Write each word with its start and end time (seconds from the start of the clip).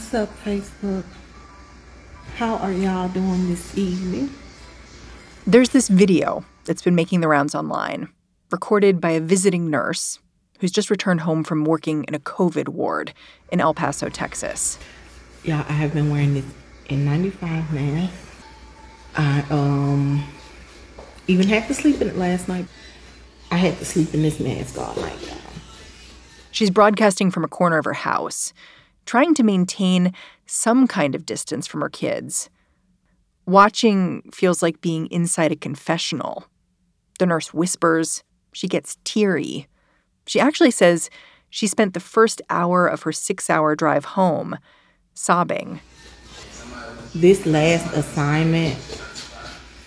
What's 0.00 0.14
up, 0.14 0.44
Facebook? 0.44 1.04
How 2.36 2.56
are 2.56 2.72
y'all 2.72 3.10
doing 3.10 3.50
this 3.50 3.76
evening? 3.76 4.30
There's 5.46 5.68
this 5.68 5.88
video 5.88 6.42
that's 6.64 6.80
been 6.80 6.94
making 6.94 7.20
the 7.20 7.28
rounds 7.28 7.54
online, 7.54 8.08
recorded 8.50 8.98
by 8.98 9.10
a 9.10 9.20
visiting 9.20 9.68
nurse 9.68 10.18
who's 10.58 10.72
just 10.72 10.88
returned 10.88 11.20
home 11.20 11.44
from 11.44 11.66
working 11.66 12.04
in 12.04 12.14
a 12.14 12.18
COVID 12.18 12.70
ward 12.70 13.12
in 13.52 13.60
El 13.60 13.74
Paso, 13.74 14.08
Texas. 14.08 14.78
Yeah, 15.44 15.66
I 15.68 15.74
have 15.74 15.92
been 15.92 16.10
wearing 16.10 16.32
this 16.32 16.46
N95 16.86 17.70
mask. 17.70 18.14
I 19.16 19.44
um 19.50 20.24
even 21.26 21.46
had 21.46 21.68
to 21.68 21.74
sleep 21.74 22.00
in 22.00 22.08
it 22.08 22.16
last 22.16 22.48
night. 22.48 22.64
I 23.50 23.56
had 23.56 23.76
to 23.76 23.84
sleep 23.84 24.14
in 24.14 24.22
this 24.22 24.40
mask 24.40 24.78
all 24.78 24.96
night, 24.96 25.20
y'all. 25.20 25.36
She's 26.52 26.70
broadcasting 26.70 27.30
from 27.30 27.44
a 27.44 27.48
corner 27.48 27.76
of 27.76 27.84
her 27.84 27.92
house, 27.92 28.54
trying 29.10 29.34
to 29.34 29.42
maintain 29.42 30.14
some 30.46 30.86
kind 30.86 31.16
of 31.16 31.26
distance 31.26 31.66
from 31.66 31.80
her 31.80 31.88
kids. 31.88 32.48
Watching 33.44 34.22
feels 34.32 34.62
like 34.62 34.80
being 34.80 35.08
inside 35.08 35.50
a 35.50 35.56
confessional. 35.56 36.44
The 37.18 37.26
nurse 37.26 37.52
whispers, 37.52 38.22
she 38.52 38.68
gets 38.68 38.98
teary. 39.02 39.66
She 40.28 40.38
actually 40.38 40.70
says 40.70 41.10
she 41.48 41.66
spent 41.66 41.92
the 41.92 41.98
first 41.98 42.40
hour 42.50 42.86
of 42.86 43.02
her 43.02 43.10
six 43.10 43.50
hour 43.50 43.74
drive 43.74 44.04
home 44.04 44.56
sobbing. 45.14 45.80
This 47.12 47.44
last 47.46 47.92
assignment 47.96 48.76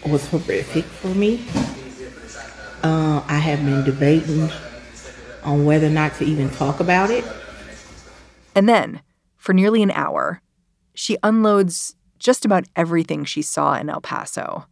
was 0.05 0.27
horrific 0.27 0.83
for 0.83 1.15
me. 1.15 1.45
Uh, 2.83 3.23
I 3.25 3.37
have 3.37 3.63
been 3.63 3.85
debating 3.85 4.49
on 5.45 5.63
whether 5.63 5.87
or 5.87 5.91
not 5.91 6.13
to 6.15 6.25
even 6.25 6.49
talk 6.49 6.81
about 6.81 7.09
it. 7.09 7.23
And 8.53 8.67
then, 8.67 9.01
for 9.43 9.53
nearly 9.53 9.83
an 9.83 9.91
hour, 9.91 10.41
she 10.93 11.17
unloads 11.21 11.97
just 12.17 12.45
about 12.45 12.63
everything 12.77 13.25
she 13.25 13.41
saw 13.41 13.75
in 13.75 13.89
El 13.89 13.99
Paso. 13.99 14.65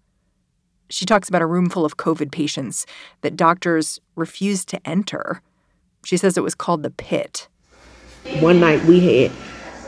She 0.90 1.06
talks 1.06 1.28
about 1.28 1.42
a 1.42 1.46
room 1.46 1.70
full 1.70 1.84
of 1.84 1.98
COVID 1.98 2.32
patients 2.32 2.86
that 3.20 3.36
doctors 3.36 4.00
refused 4.16 4.70
to 4.70 4.80
enter. 4.88 5.42
She 6.06 6.16
says 6.16 6.38
it 6.38 6.44
was 6.44 6.56
called 6.56 6.84
the 6.84 6.90
pit. 6.90 7.50
One 8.40 8.62
night 8.62 8.82
we 8.86 9.02
had 9.02 9.32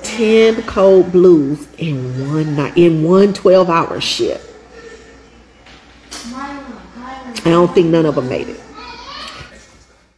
10 0.04 0.64
code 0.64 1.14
blues 1.14 1.66
in 1.78 2.28
one 2.30 2.58
night, 2.58 2.76
in 2.76 3.06
one 3.06 3.32
12 3.32 3.70
hour 3.70 4.02
shift. 4.02 4.54
I 6.36 7.50
don't 7.50 7.74
think 7.74 7.88
none 7.88 8.06
of 8.06 8.16
them 8.16 8.28
made 8.28 8.50
it. 8.50 8.60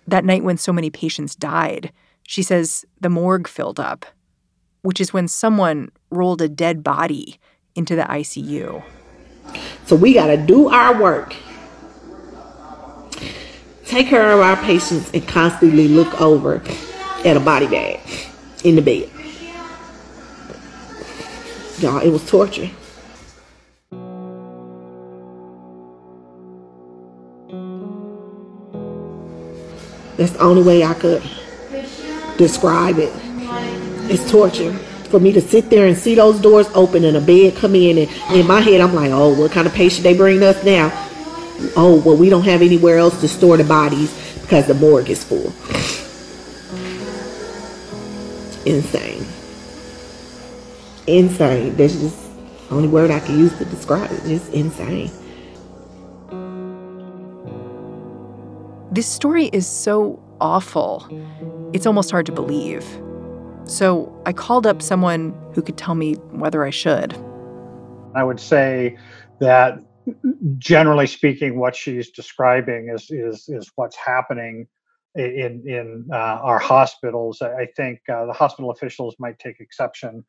That 0.07 0.25
night 0.25 0.44
when 0.44 0.57
so 0.57 0.73
many 0.73 0.89
patients 0.89 1.35
died, 1.35 1.94
she 2.23 2.41
says 2.41 2.83
the 3.00 3.09
morgue 3.09 3.47
filled 3.47 3.79
up, 3.79 4.07
which 4.86 5.02
is 5.02 5.11
when 5.11 5.28
someone 5.28 5.90
rolled 6.12 6.44
a 6.44 6.47
dead 6.47 6.84
body 6.84 7.40
into 7.73 7.96
the 7.96 8.03
ICU. 8.03 8.84
So 9.88 9.96
we 9.96 10.13
got 10.13 10.28
to 10.28 10.38
do 10.38 10.69
our 10.69 11.01
work, 11.01 11.35
take 13.85 14.07
care 14.07 14.31
of 14.31 14.41
our 14.41 14.56
patients, 14.57 15.09
and 15.12 15.28
constantly 15.28 15.88
look 15.88 16.22
over 16.22 16.62
at 17.25 17.35
a 17.35 17.40
body 17.40 17.66
bag 17.66 18.00
in 18.63 18.75
the 18.75 18.81
bed. 18.84 19.09
Y'all, 21.79 21.97
it 21.97 22.09
was 22.09 22.23
torture. 22.29 22.69
That's 30.16 30.34
the 30.34 30.41
only 30.41 30.62
way 30.62 30.84
I 30.84 30.94
could 30.94 31.23
describe 32.38 33.00
it. 33.00 33.12
It's 34.07 34.29
torture 34.29 34.73
for 35.09 35.19
me 35.19 35.31
to 35.31 35.41
sit 35.41 35.69
there 35.69 35.88
and 35.88 35.97
see 35.97 36.16
those 36.16 36.39
doors 36.39 36.67
open 36.73 37.05
and 37.05 37.16
a 37.17 37.21
bed 37.21 37.55
come 37.55 37.75
in 37.75 37.97
and 37.97 38.35
in 38.35 38.45
my 38.47 38.59
head 38.59 38.81
I'm 38.81 38.93
like, 38.93 39.11
oh, 39.11 39.39
what 39.39 39.51
kind 39.51 39.67
of 39.67 39.73
patient 39.73 40.03
they 40.03 40.16
bring 40.16 40.43
us 40.43 40.63
now? 40.63 40.91
Oh, 41.75 42.01
well, 42.05 42.17
we 42.17 42.29
don't 42.29 42.43
have 42.43 42.61
anywhere 42.61 42.97
else 42.97 43.19
to 43.21 43.27
store 43.27 43.57
the 43.57 43.63
bodies 43.63 44.13
because 44.41 44.67
the 44.67 44.73
morgue 44.73 45.09
is 45.09 45.23
full. 45.23 45.53
Insane. 48.66 49.25
Insane. 51.07 51.75
That's 51.75 51.95
just 51.95 52.17
the 52.69 52.75
only 52.75 52.87
word 52.87 53.11
I 53.11 53.19
can 53.19 53.39
use 53.39 53.57
to 53.57 53.66
describe 53.66 54.11
it. 54.11 54.23
Just 54.25 54.51
insane. 54.53 55.11
This 58.91 59.07
story 59.07 59.47
is 59.47 59.67
so 59.67 60.22
awful, 60.39 61.07
it's 61.73 61.85
almost 61.85 62.11
hard 62.11 62.25
to 62.27 62.31
believe. 62.31 62.85
So 63.68 64.12
I 64.26 64.34
called 64.34 64.68
up 64.68 64.81
someone 64.81 65.34
who 65.53 65.62
could 65.62 65.78
tell 65.78 65.96
me 65.96 66.14
whether 66.31 66.64
I 66.64 66.70
should. 66.70 67.14
I 68.16 68.24
would 68.24 68.40
say 68.40 68.98
that 69.40 69.80
generally 70.58 71.08
speaking, 71.08 71.58
what 71.58 71.76
she's 71.76 72.12
describing 72.12 72.90
is 72.94 73.09
is 73.09 73.50
is 73.50 73.72
what's 73.76 73.96
happening 73.96 74.68
in 75.16 75.64
in 75.66 76.08
uh, 76.12 76.16
our 76.16 76.59
hospitals. 76.59 77.42
I 77.42 77.68
think 77.76 78.00
uh, 78.09 78.26
the 78.26 78.34
hospital 78.34 78.72
officials 78.72 79.16
might 79.20 79.40
take 79.40 79.59
exception 79.59 80.24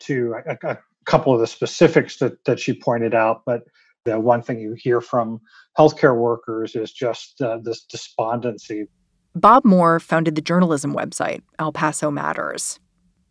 to 0.00 0.34
a, 0.46 0.58
a, 0.68 0.78
couple 1.04 1.34
of 1.34 1.40
the 1.40 1.46
specifics 1.46 2.18
that 2.18 2.44
that 2.44 2.60
she 2.60 2.72
pointed 2.72 3.14
out, 3.14 3.42
but 3.44 3.62
the 4.04 4.20
one 4.20 4.42
thing 4.42 4.60
you 4.60 4.74
hear 4.76 5.00
from 5.00 5.40
healthcare 5.78 6.16
workers 6.16 6.76
is 6.76 6.92
just 6.92 7.40
uh, 7.40 7.58
this 7.62 7.84
despondency. 7.84 8.86
Bob 9.34 9.64
Moore 9.64 9.98
founded 9.98 10.34
the 10.34 10.42
journalism 10.42 10.94
website 10.94 11.40
El 11.58 11.72
Paso 11.72 12.10
Matters. 12.10 12.78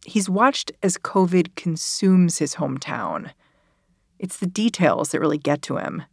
He's 0.06 0.29
watched 0.29 0.72
as 0.81 0.97
COVID 0.97 1.56
consumes 1.56 2.39
his 2.39 2.56
hometown. 2.56 3.31
It's 4.19 4.38
the 4.38 4.47
details 4.47 5.09
that 5.09 5.19
really 5.19 5.38
get 5.38 5.62
to 5.63 5.78
him. 5.78 6.03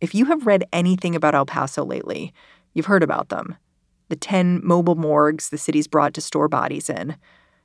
If 0.00 0.14
you 0.14 0.26
have 0.26 0.46
read 0.46 0.64
anything 0.72 1.14
about 1.14 1.34
El 1.34 1.46
Paso 1.46 1.84
lately, 1.84 2.32
you've 2.74 2.86
heard 2.86 3.02
about 3.02 3.28
them. 3.28 3.56
The 4.08 4.16
10 4.16 4.60
mobile 4.62 4.96
morgues 4.96 5.48
the 5.48 5.58
city's 5.58 5.86
brought 5.86 6.12
to 6.14 6.20
store 6.20 6.48
bodies 6.48 6.90
in, 6.90 7.16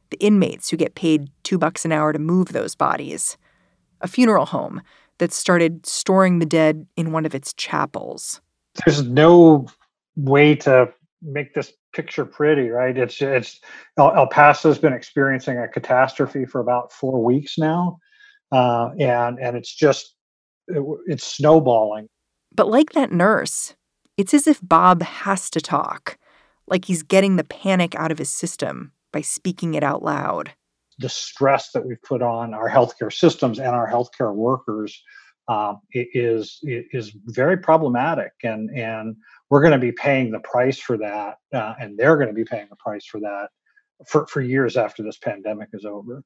the 0.09 0.19
inmates 0.19 0.69
who 0.69 0.78
get 0.78 0.95
paid 0.95 1.29
two 1.44 1.57
bucks 1.57 1.84
an 1.84 1.91
hour 1.91 2.13
to 2.13 2.19
move 2.19 2.49
those 2.49 2.75
bodies, 2.75 3.38
a 4.01 4.07
funeral 4.07 4.45
home 4.45 4.81
that 5.17 5.34
started 5.34 5.85
storing 5.85 6.39
the 6.39 6.45
dead 6.45 6.85
in 6.95 7.11
one 7.11 7.25
of 7.25 7.35
its 7.35 7.53
chapels. 7.53 8.39
There's 8.85 9.03
no 9.03 9.67
way 10.16 10.55
to 10.55 10.94
make 11.22 11.53
this 11.53 11.73
picture 11.97 12.25
pretty, 12.25 12.69
right? 12.69 12.96
It's 12.96 13.19
it's 13.22 13.59
El, 13.97 14.16
El 14.16 14.28
Paso's 14.28 14.78
been 14.78 14.94
experiencing 14.94 15.58
a 15.58 15.68
catastrophe 15.68 16.46
for 16.46 16.62
about 16.62 16.94
four 16.94 17.24
weeks 17.24 17.58
now, 17.58 17.97
uh, 18.52 18.91
and 19.00 19.40
and 19.40 19.58
it's 19.58 19.74
just 19.74 20.13
it, 20.68 20.84
it's 21.08 21.25
snowballing. 21.25 22.08
But 22.56 22.69
like 22.69 22.91
that 22.91 23.12
nurse, 23.12 23.75
it's 24.16 24.34
as 24.34 24.46
if 24.46 24.59
Bob 24.62 25.02
has 25.02 25.49
to 25.49 25.59
talk, 25.59 26.20
like 26.67 26.85
he's 26.85 27.02
getting 27.02 27.35
the 27.35 27.44
panic 27.44 27.96
out 27.96 28.11
of 28.11 28.20
his 28.20 28.29
system 28.29 28.91
by 29.11 29.22
speaking 29.22 29.73
it 29.73 29.84
out 29.84 30.03
loud. 30.03 30.52
The 30.99 31.09
stress 31.09 31.72
that 31.72 31.85
we've 31.85 32.02
put 32.03 32.22
on 32.22 32.53
our 32.53 32.70
healthcare 32.70 33.11
systems 33.11 33.59
and 33.59 33.70
our 33.70 33.90
healthcare 33.90 34.34
workers 34.35 35.02
um, 35.47 35.82
is 35.94 36.59
is 36.64 37.11
very 37.26 37.58
problematic, 37.58 38.34
and 38.44 38.70
and 38.70 39.16
we're 39.49 39.61
going 39.61 39.73
to 39.73 39.79
be 39.79 39.91
paying 39.91 40.32
the 40.32 40.40
price 40.40 40.79
for 40.79 40.97
that, 40.97 41.38
uh, 41.53 41.73
and 41.79 41.97
they're 41.97 42.17
going 42.17 42.28
to 42.28 42.34
be 42.34 42.44
paying 42.44 42.67
the 42.70 42.76
price 42.76 43.05
for 43.05 43.20
that 43.22 43.49
for 44.05 44.28
for 44.28 44.41
years 44.41 44.78
after 44.78 45.03
this 45.03 45.17
pandemic 45.17 45.70
is 45.73 45.85
over. 45.85 46.23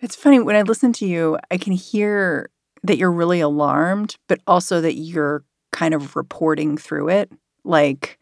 It's 0.00 0.16
funny 0.16 0.40
when 0.40 0.56
I 0.56 0.62
listen 0.62 0.92
to 0.94 1.06
you, 1.06 1.38
I 1.50 1.56
can 1.58 1.72
hear 1.72 2.50
that 2.84 2.98
you're 2.98 3.10
really 3.10 3.40
alarmed, 3.40 4.16
but 4.28 4.40
also 4.46 4.80
that 4.80 4.94
you're 4.94 5.44
kind 5.72 5.94
of 5.94 6.14
reporting 6.14 6.78
through 6.78 7.08
it, 7.08 7.32
like 7.64 8.18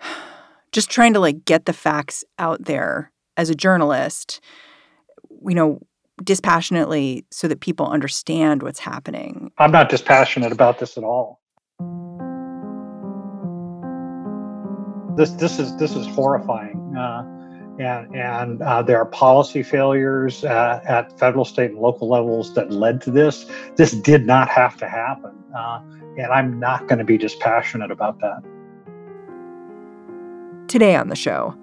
just 0.72 0.90
trying 0.90 1.14
to 1.14 1.20
like 1.20 1.44
get 1.44 1.66
the 1.66 1.72
facts 1.72 2.24
out 2.38 2.64
there 2.64 3.12
as 3.36 3.50
a 3.50 3.54
journalist. 3.54 4.40
You 5.46 5.54
know, 5.54 5.80
dispassionately 6.24 7.24
so 7.30 7.46
that 7.46 7.60
people 7.60 7.86
understand 7.86 8.62
what's 8.62 8.80
happening. 8.80 9.52
I'm 9.58 9.70
not 9.70 9.88
dispassionate 9.88 10.50
about 10.50 10.78
this 10.78 10.96
at 10.96 11.04
all. 11.04 11.40
This 15.16 15.30
this 15.30 15.58
is 15.58 15.74
this 15.76 15.96
is 15.96 16.06
horrifying. 16.06 16.94
Uh, 16.96 17.24
and 17.78 18.14
and 18.14 18.62
uh, 18.62 18.82
there 18.82 18.98
are 18.98 19.06
policy 19.06 19.62
failures 19.62 20.44
uh, 20.44 20.80
at 20.86 21.18
federal, 21.18 21.44
state, 21.44 21.70
and 21.70 21.80
local 21.80 22.08
levels 22.08 22.54
that 22.54 22.70
led 22.70 23.00
to 23.02 23.10
this. 23.10 23.46
This 23.76 23.92
did 23.92 24.26
not 24.26 24.48
have 24.48 24.76
to 24.78 24.88
happen, 24.88 25.32
uh, 25.56 25.80
and 26.18 26.26
I'm 26.32 26.58
not 26.58 26.86
going 26.86 26.98
to 26.98 27.04
be 27.04 27.18
dispassionate 27.18 27.90
about 27.90 28.20
that. 28.20 28.42
Today 30.68 30.96
on 30.96 31.08
the 31.08 31.16
show, 31.16 31.54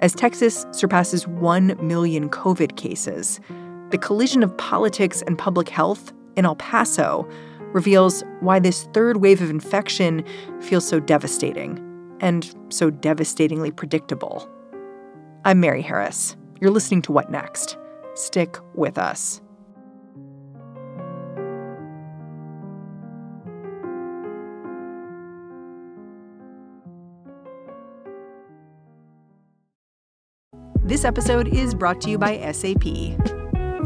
as 0.00 0.14
Texas 0.14 0.66
surpasses 0.72 1.26
1 1.28 1.76
million 1.86 2.28
COVID 2.28 2.76
cases, 2.76 3.40
the 3.90 3.98
collision 3.98 4.42
of 4.42 4.56
politics 4.56 5.22
and 5.26 5.38
public 5.38 5.68
health 5.68 6.12
in 6.36 6.44
El 6.44 6.56
Paso 6.56 7.28
reveals 7.72 8.24
why 8.40 8.58
this 8.58 8.84
third 8.94 9.18
wave 9.18 9.42
of 9.42 9.50
infection 9.50 10.24
feels 10.60 10.86
so 10.86 11.00
devastating 11.00 11.85
and 12.20 12.54
so 12.68 12.90
devastatingly 12.90 13.70
predictable. 13.70 14.48
I'm 15.44 15.60
Mary 15.60 15.82
Harris. 15.82 16.36
You're 16.60 16.70
listening 16.70 17.02
to 17.02 17.12
What 17.12 17.30
Next? 17.30 17.76
Stick 18.14 18.56
with 18.74 18.98
us. 18.98 19.40
This 30.82 31.04
episode 31.04 31.48
is 31.48 31.74
brought 31.74 32.00
to 32.02 32.10
you 32.10 32.16
by 32.16 32.38
SAP. 32.52 32.84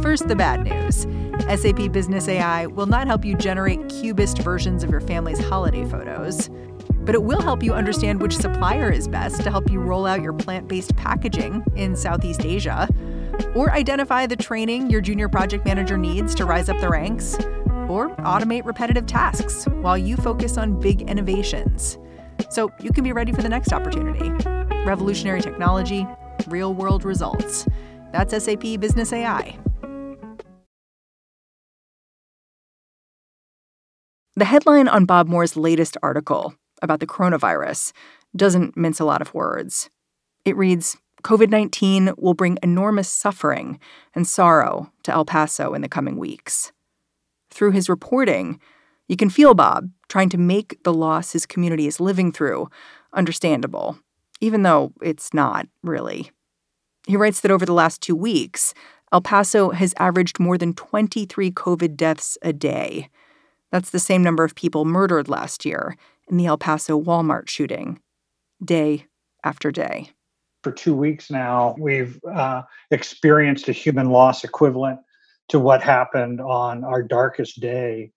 First, 0.02 0.28
the 0.28 0.36
bad 0.36 0.64
news 0.64 1.06
SAP 1.48 1.90
Business 1.92 2.28
AI 2.28 2.66
will 2.66 2.86
not 2.86 3.06
help 3.06 3.24
you 3.24 3.34
generate 3.36 3.88
cubist 3.88 4.38
versions 4.38 4.84
of 4.84 4.90
your 4.90 5.00
family's 5.00 5.38
holiday 5.38 5.84
photos 5.84 6.50
but 7.02 7.14
it 7.14 7.22
will 7.22 7.40
help 7.40 7.62
you 7.62 7.72
understand 7.72 8.20
which 8.20 8.36
supplier 8.36 8.90
is 8.90 9.08
best 9.08 9.42
to 9.42 9.50
help 9.50 9.70
you 9.70 9.80
roll 9.80 10.06
out 10.06 10.22
your 10.22 10.32
plant 10.32 10.68
based 10.68 10.94
packaging 10.96 11.64
in 11.76 11.96
Southeast 11.96 12.44
Asia, 12.44 12.88
or 13.54 13.70
identify 13.72 14.26
the 14.26 14.36
training 14.36 14.90
your 14.90 15.00
junior 15.00 15.28
project 15.28 15.64
manager 15.64 15.96
needs 15.96 16.34
to 16.34 16.44
rise 16.44 16.68
up 16.68 16.78
the 16.80 16.88
ranks, 16.88 17.36
or 17.88 18.14
automate 18.18 18.64
repetitive 18.64 19.06
tasks 19.06 19.64
while 19.80 19.98
you 19.98 20.16
focus 20.16 20.56
on 20.56 20.78
big 20.78 21.02
innovations. 21.02 21.98
So 22.50 22.70
you 22.80 22.92
can 22.92 23.04
be 23.04 23.12
ready 23.12 23.32
for 23.32 23.42
the 23.42 23.48
next 23.48 23.72
opportunity. 23.72 24.30
Revolutionary 24.84 25.40
technology, 25.40 26.06
real 26.48 26.74
world 26.74 27.04
results. 27.04 27.66
That's 28.12 28.44
SAP 28.44 28.78
Business 28.78 29.12
AI. 29.12 29.58
The 34.36 34.44
headline 34.46 34.88
on 34.88 35.04
Bob 35.04 35.28
Moore's 35.28 35.56
latest 35.56 35.98
article 36.02 36.54
about 36.82 37.00
the 37.00 37.06
coronavirus 37.06 37.92
doesn't 38.34 38.76
mince 38.76 39.00
a 39.00 39.04
lot 39.04 39.22
of 39.22 39.34
words. 39.34 39.90
It 40.44 40.56
reads 40.56 40.96
COVID 41.22 41.50
19 41.50 42.14
will 42.16 42.34
bring 42.34 42.58
enormous 42.62 43.08
suffering 43.08 43.78
and 44.14 44.26
sorrow 44.26 44.90
to 45.02 45.12
El 45.12 45.24
Paso 45.24 45.74
in 45.74 45.82
the 45.82 45.88
coming 45.88 46.16
weeks. 46.16 46.72
Through 47.50 47.72
his 47.72 47.88
reporting, 47.88 48.60
you 49.08 49.16
can 49.16 49.30
feel 49.30 49.54
Bob 49.54 49.90
trying 50.08 50.28
to 50.30 50.38
make 50.38 50.82
the 50.84 50.92
loss 50.92 51.32
his 51.32 51.46
community 51.46 51.86
is 51.86 52.00
living 52.00 52.32
through 52.32 52.68
understandable, 53.12 53.98
even 54.40 54.62
though 54.62 54.92
it's 55.02 55.34
not 55.34 55.66
really. 55.82 56.30
He 57.06 57.16
writes 57.16 57.40
that 57.40 57.50
over 57.50 57.66
the 57.66 57.72
last 57.72 58.00
two 58.00 58.14
weeks, 58.14 58.72
El 59.12 59.20
Paso 59.20 59.70
has 59.70 59.94
averaged 59.98 60.38
more 60.38 60.56
than 60.56 60.74
23 60.74 61.50
COVID 61.50 61.96
deaths 61.96 62.38
a 62.42 62.52
day. 62.52 63.08
That's 63.72 63.90
the 63.90 63.98
same 63.98 64.22
number 64.22 64.44
of 64.44 64.54
people 64.54 64.84
murdered 64.84 65.28
last 65.28 65.64
year 65.64 65.96
in 66.30 66.36
the 66.36 66.46
El 66.46 66.58
Paso 66.58 67.00
Walmart 67.00 67.48
shooting, 67.48 68.00
day 68.64 69.06
after 69.44 69.70
day. 69.70 70.10
For 70.62 70.72
two 70.72 70.94
weeks 70.94 71.30
now, 71.30 71.74
we've 71.78 72.20
uh, 72.30 72.62
experienced 72.90 73.68
a 73.68 73.72
human 73.72 74.10
loss 74.10 74.44
equivalent 74.44 75.00
to 75.48 75.58
what 75.58 75.82
happened 75.82 76.40
on 76.40 76.84
our 76.84 77.02
darkest 77.02 77.60
day. 77.60 78.12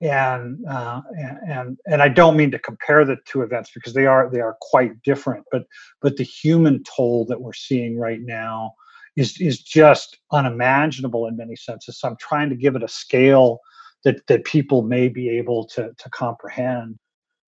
And, 0.00 0.64
uh, 0.66 1.02
and 1.48 1.76
and 1.86 2.02
I 2.02 2.08
don't 2.08 2.36
mean 2.36 2.52
to 2.52 2.58
compare 2.60 3.04
the 3.04 3.16
two 3.26 3.42
events 3.42 3.72
because 3.74 3.94
they 3.94 4.06
are 4.06 4.30
they 4.30 4.40
are 4.40 4.56
quite 4.60 5.02
different. 5.02 5.44
But 5.50 5.64
but 6.00 6.16
the 6.16 6.22
human 6.22 6.84
toll 6.84 7.26
that 7.26 7.40
we're 7.40 7.52
seeing 7.52 7.98
right 7.98 8.20
now 8.22 8.74
is 9.16 9.40
is 9.40 9.60
just 9.60 10.16
unimaginable 10.30 11.26
in 11.26 11.36
many 11.36 11.56
senses. 11.56 11.98
So 11.98 12.06
I'm 12.06 12.16
trying 12.20 12.48
to 12.50 12.54
give 12.54 12.76
it 12.76 12.84
a 12.84 12.88
scale 12.88 13.58
that 14.04 14.24
that 14.28 14.44
people 14.44 14.82
may 14.82 15.08
be 15.08 15.28
able 15.30 15.66
to 15.70 15.90
to 15.98 16.10
comprehend 16.10 16.96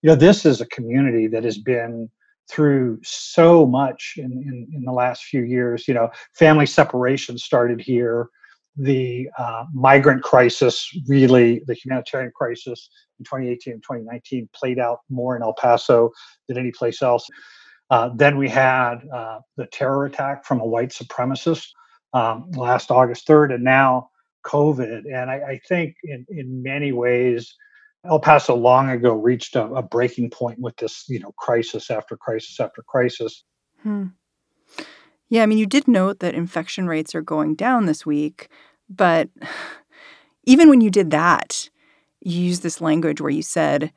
you 0.03 0.09
know 0.09 0.17
this 0.17 0.47
is 0.47 0.61
a 0.61 0.67
community 0.67 1.27
that 1.29 1.45
has 1.45 1.59
been 1.59 2.11
through 2.51 2.99
so 3.05 3.65
much 3.65 4.15
in, 4.17 4.33
in, 4.33 4.67
in 4.75 4.83
the 4.83 4.93
last 4.93 5.25
few 5.25 5.43
years. 5.43 5.87
You 5.87 5.95
know 5.95 6.11
family 6.35 6.67
separation 6.67 7.39
started 7.39 7.81
here. 7.81 8.29
The 8.77 9.29
uh, 9.37 9.65
migrant 9.75 10.23
crisis 10.23 10.89
really 11.07 11.63
the 11.67 11.75
humanitarian 11.75 12.33
crisis 12.35 12.89
in 13.19 13.25
2018 13.25 13.75
and 13.75 13.83
2019 13.83 14.49
played 14.55 14.79
out 14.79 15.01
more 15.11 15.37
in 15.37 15.43
el 15.43 15.55
paso 15.55 16.11
than 16.49 16.57
any 16.57 16.71
place 16.71 17.03
else. 17.03 17.27
Uh, 17.91 18.11
then 18.15 18.39
we 18.39 18.49
had 18.49 18.99
uh, 19.13 19.41
the 19.57 19.67
terror 19.67 20.07
attack 20.07 20.45
from 20.45 20.61
a 20.61 20.67
white 20.67 20.91
supremacist 20.91 21.67
um, 22.15 22.51
last 22.53 22.91
august 22.91 23.27
3rd 23.27 23.55
and 23.55 23.65
now 23.65 24.09
covid. 24.47 25.03
And 25.13 25.31
i, 25.31 25.35
I 25.35 25.61
think 25.69 25.97
in, 26.05 26.25
in 26.31 26.63
many 26.63 26.93
ways 26.93 27.55
El 28.05 28.19
Paso 28.19 28.55
long 28.55 28.89
ago 28.89 29.13
reached 29.13 29.57
a, 29.57 29.65
a, 29.67 29.83
breaking 29.83 30.31
point 30.31 30.59
with 30.59 30.77
this, 30.77 31.05
you 31.09 31.19
know, 31.19 31.33
crisis 31.33 31.91
after 31.91 32.17
crisis 32.17 32.59
after 32.59 32.83
crisis. 32.83 33.45
Hmm. 33.83 34.07
Yeah, 35.29 35.43
I 35.43 35.47
mean, 35.47 35.59
you 35.59 35.67
did 35.67 35.87
note 35.87 36.21
that 36.21 36.35
infection 36.35 36.87
rates 36.87 37.15
are 37.15 37.23
going 37.23 37.55
down 37.55 37.87
this 37.87 38.07
week, 38.07 38.49
but 38.89 39.29
even 40.45 40.69
when 40.69 40.81
you 40.81 40.91
did 40.91 41.11
that, 41.11 41.69
you 42.21 42.41
used 42.41 42.63
this 42.63 42.81
language 42.81 43.21
where 43.21 43.31
you 43.31 43.43
said 43.43 43.93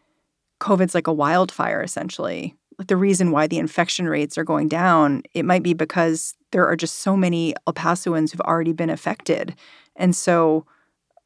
COVID's 0.59 0.95
like 0.95 1.07
a 1.07 1.13
wildfire, 1.13 1.81
essentially. 1.81 2.55
The 2.88 2.97
reason 2.97 3.31
why 3.31 3.47
the 3.47 3.59
infection 3.59 4.07
rates 4.07 4.38
are 4.38 4.44
going 4.44 4.67
down, 4.67 5.23
it 5.33 5.45
might 5.45 5.63
be 5.63 5.73
because 5.73 6.35
there 6.51 6.67
are 6.67 6.75
just 6.75 7.00
so 7.00 7.15
many 7.15 7.53
El 7.67 7.73
Pasoans 7.73 8.31
who've 8.31 8.41
already 8.41 8.73
been 8.73 8.89
affected. 8.89 9.55
And 9.95 10.15
so 10.15 10.65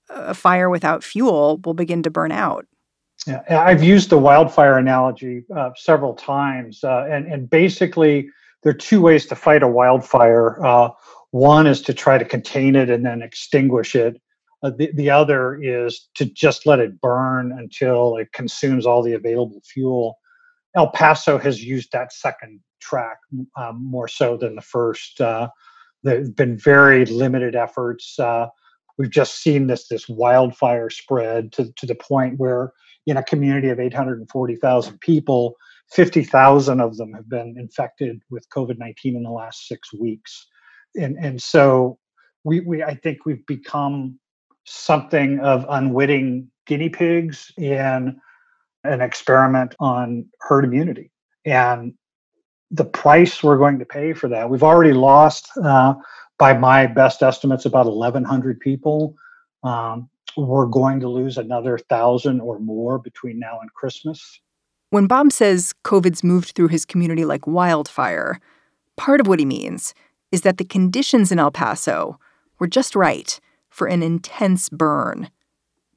a 0.10 0.34
fire 0.34 0.70
without 0.70 1.04
fuel 1.04 1.60
will 1.64 1.74
begin 1.74 2.04
to 2.04 2.10
burn 2.10 2.32
out. 2.32 2.66
Yeah, 3.26 3.42
I've 3.50 3.84
used 3.84 4.10
the 4.10 4.18
wildfire 4.18 4.78
analogy 4.78 5.44
uh, 5.56 5.72
several 5.76 6.14
times, 6.14 6.84
uh, 6.84 7.08
and 7.10 7.26
and 7.26 7.50
basically 7.50 8.30
there 8.64 8.72
are 8.72 8.78
two 8.78 9.02
ways 9.02 9.26
to 9.28 9.36
fight 9.36 9.64
a 9.64 9.68
wildfire. 9.68 10.64
Uh, 10.66 10.90
one 11.32 11.68
is 11.68 11.82
to 11.84 11.94
try 11.94 12.18
to 12.18 12.26
contain 12.26 12.76
it 12.76 12.90
and 12.90 13.06
then 13.06 13.22
extinguish 13.22 13.96
it. 13.96 14.22
Uh, 14.64 14.72
the, 14.76 14.92
the 14.94 15.10
other 15.10 15.62
is 15.62 16.10
to 16.16 16.26
just 16.26 16.66
let 16.66 16.80
it 16.80 17.00
burn 17.02 17.52
until 17.52 18.18
it 18.18 18.32
consumes 18.34 18.86
all 18.86 19.04
the 19.04 19.14
available 19.14 19.62
fuel. 19.66 20.18
El 20.76 20.90
Paso 20.90 21.38
has 21.38 21.64
used 21.64 21.92
that 21.92 22.14
second 22.14 22.60
track 22.80 23.18
um, 23.58 23.84
more 23.84 24.08
so 24.08 24.38
than 24.38 24.56
the 24.56 24.62
first. 24.62 25.20
Uh, 25.20 25.50
there 26.04 26.20
have 26.20 26.36
been 26.36 26.58
very 26.58 27.06
limited 27.06 27.56
efforts 27.56 28.18
we've 28.98 29.10
just 29.10 29.42
seen 29.42 29.68
this 29.68 29.88
this 29.88 30.08
wildfire 30.10 30.90
spread 30.90 31.52
to, 31.54 31.72
to 31.74 31.86
the 31.86 31.96
point 31.96 32.40
where 32.40 32.74
in 33.06 33.18
a 33.18 33.24
community 33.24 33.70
of 33.70 33.80
840,000 33.80 35.00
people, 35.00 35.56
50,000 35.92 36.82
of 36.82 36.98
them 36.98 37.14
have 37.14 37.30
been 37.30 37.56
infected 37.58 38.22
with 38.30 38.50
COVID-19 38.50 39.16
in 39.16 39.24
the 39.24 39.32
last 39.32 39.68
six 39.68 39.94
weeks. 39.94 40.48
And, 40.96 41.18
and 41.18 41.42
so 41.42 41.98
we, 42.44 42.60
we, 42.60 42.84
I 42.84 42.96
think 42.96 43.26
we've 43.26 43.46
become 43.46 44.20
something 44.66 45.40
of 45.40 45.66
unwitting 45.70 46.50
guinea 46.66 46.90
pigs 46.90 47.52
in 47.58 48.20
an 48.84 49.02
experiment 49.02 49.74
on 49.80 50.26
herd 50.42 50.66
immunity. 50.66 51.12
And 51.46 51.94
the 52.72 52.86
price 52.86 53.42
we're 53.42 53.58
going 53.58 53.80
to 53.80 53.86
pay 53.86 54.12
for 54.12 54.28
that, 54.28 54.50
we've 54.50 54.64
already 54.64 54.94
lost 54.94 55.50
uh, 55.64 55.94
by 56.38 56.54
my 56.54 56.88
best 56.88 57.24
estimates, 57.24 57.66
about 57.66 57.86
1,100 57.86 58.60
people. 58.60 59.16
Um, 59.64 60.10
we're 60.36 60.68
going 60.68 61.00
to 61.00 61.10
lose 61.10 61.38
another 61.38 61.78
thousand 61.78 62.42
or 62.42 62.60
more 62.60 63.00
between 63.00 63.40
now 63.40 63.60
and 63.60 63.74
Christmas. 63.74 64.40
When 64.90 65.08
Bob 65.08 65.32
says 65.32 65.74
COVID's 65.84 66.24
moved 66.24 66.52
through 66.52 66.70
his 66.70 66.86
community 66.86 67.26
like 67.26 67.48
wildfire, 67.48 68.40
part 68.96 69.20
of 69.20 69.28
what 69.28 69.40
he 69.40 69.46
means 69.46 69.94
is 70.32 70.42
that 70.42 70.58
the 70.58 70.66
conditions 70.66 71.32
in 71.32 71.40
El 71.40 71.52
Paso 71.52 72.20
were 72.60 72.68
just 72.68 72.96
right 72.96 73.40
for 73.70 73.88
an 73.88 74.04
intense 74.04 74.70
burn. 74.70 75.30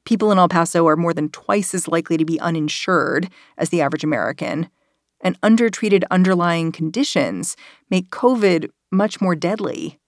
People 0.05 0.31
in 0.31 0.39
El 0.39 0.49
Paso 0.49 0.87
are 0.87 0.97
more 0.97 1.13
than 1.13 1.29
twice 1.29 1.73
as 1.73 1.87
likely 1.87 2.17
to 2.17 2.25
be 2.25 2.39
uninsured 2.39 3.29
as 3.57 3.69
the 3.69 3.81
average 3.81 4.03
American, 4.03 4.69
and 5.21 5.37
undertreated 5.43 6.03
underlying 6.09 6.71
conditions 6.71 7.55
make 7.89 8.09
COVID 8.09 8.69
much 8.91 9.21
more 9.21 9.35
deadly. 9.35 10.00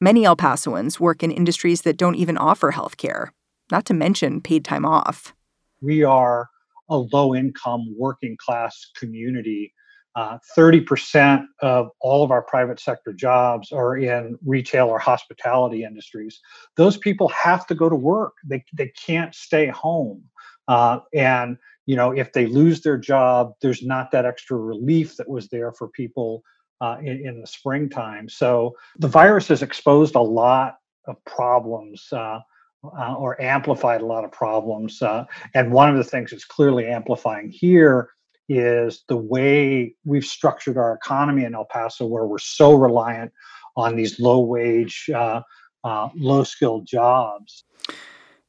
Many 0.00 0.24
El 0.24 0.36
Pasoans 0.36 0.98
work 0.98 1.22
in 1.22 1.30
industries 1.30 1.82
that 1.82 1.96
don't 1.96 2.14
even 2.14 2.38
offer 2.38 2.70
health 2.70 2.96
care, 2.96 3.32
not 3.70 3.84
to 3.86 3.94
mention 3.94 4.40
paid 4.40 4.64
time 4.64 4.84
off. 4.84 5.34
We 5.82 6.04
are 6.04 6.48
a 6.88 6.96
low 6.96 7.34
income 7.34 7.94
working 7.98 8.36
class 8.38 8.90
community 8.96 9.74
uh, 10.16 10.38
30% 10.56 11.44
of 11.62 11.88
all 12.00 12.24
of 12.24 12.30
our 12.30 12.42
private 12.42 12.80
sector 12.80 13.12
jobs 13.12 13.70
are 13.70 13.96
in 13.96 14.36
retail 14.44 14.88
or 14.88 14.98
hospitality 14.98 15.84
industries. 15.84 16.40
Those 16.76 16.96
people 16.96 17.28
have 17.28 17.66
to 17.68 17.74
go 17.74 17.88
to 17.88 17.94
work. 17.94 18.34
They, 18.44 18.64
they 18.72 18.88
can't 18.88 19.34
stay 19.34 19.68
home. 19.68 20.24
Uh, 20.66 21.00
and, 21.14 21.56
you 21.86 21.94
know, 21.94 22.10
if 22.10 22.32
they 22.32 22.46
lose 22.46 22.80
their 22.80 22.98
job, 22.98 23.52
there's 23.62 23.84
not 23.84 24.10
that 24.10 24.26
extra 24.26 24.56
relief 24.56 25.16
that 25.16 25.28
was 25.28 25.48
there 25.48 25.72
for 25.72 25.88
people 25.88 26.42
uh, 26.80 26.96
in, 27.00 27.26
in, 27.26 27.40
the 27.40 27.46
springtime. 27.46 28.28
So 28.28 28.76
the 28.98 29.08
virus 29.08 29.48
has 29.48 29.62
exposed 29.62 30.14
a 30.14 30.20
lot 30.20 30.76
of 31.06 31.16
problems. 31.24 32.06
Uh, 32.12 32.40
uh, 32.82 33.14
or 33.14 33.40
amplified 33.42 34.00
a 34.00 34.06
lot 34.06 34.24
of 34.24 34.32
problems. 34.32 35.02
Uh, 35.02 35.24
and 35.54 35.70
one 35.70 35.90
of 35.90 35.96
the 35.96 36.04
things 36.04 36.32
it's 36.32 36.46
clearly 36.46 36.86
amplifying 36.86 37.50
here 37.50 38.08
is 38.48 39.04
the 39.08 39.16
way 39.16 39.94
we've 40.04 40.24
structured 40.24 40.76
our 40.76 40.94
economy 40.94 41.44
in 41.44 41.54
El 41.54 41.66
Paso, 41.66 42.06
where 42.06 42.24
we're 42.24 42.38
so 42.38 42.74
reliant 42.74 43.32
on 43.76 43.96
these 43.96 44.18
low 44.18 44.40
wage, 44.40 45.08
uh, 45.14 45.40
uh, 45.84 46.08
low 46.16 46.42
skilled 46.42 46.86
jobs. 46.86 47.64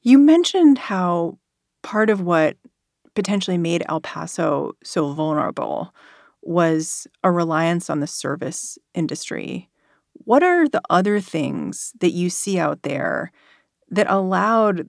You 0.02 0.18
mentioned 0.18 0.78
how 0.78 1.38
part 1.84 2.10
of 2.10 2.22
what 2.22 2.58
potentially 3.14 3.58
made 3.58 3.84
El 3.90 4.02
Paso 4.02 4.74
so 4.84 5.14
vulnerable 5.14 5.94
was 6.42 7.08
a 7.24 7.32
reliance 7.32 7.90
on 7.90 8.00
the 8.00 8.08
service 8.08 8.78
industry. 8.94 9.70
What 10.14 10.44
are 10.44 10.68
the 10.68 10.82
other 10.90 11.20
things 11.20 11.94
that 12.00 12.12
you 12.12 12.30
see 12.30 12.60
out 12.60 12.84
there 12.84 13.32
that 13.90 14.10
allowed 14.10 14.88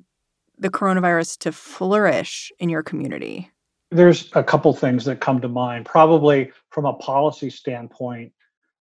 the 0.58 0.70
coronavirus 0.70 1.38
to 1.38 1.52
flourish 1.52 2.52
in 2.58 2.68
your 2.68 2.82
community? 2.82 3.50
there's 3.92 4.30
a 4.34 4.42
couple 4.42 4.72
things 4.72 5.04
that 5.04 5.20
come 5.20 5.40
to 5.40 5.48
mind. 5.48 5.86
Probably 5.86 6.50
from 6.70 6.86
a 6.86 6.94
policy 6.94 7.50
standpoint, 7.50 8.32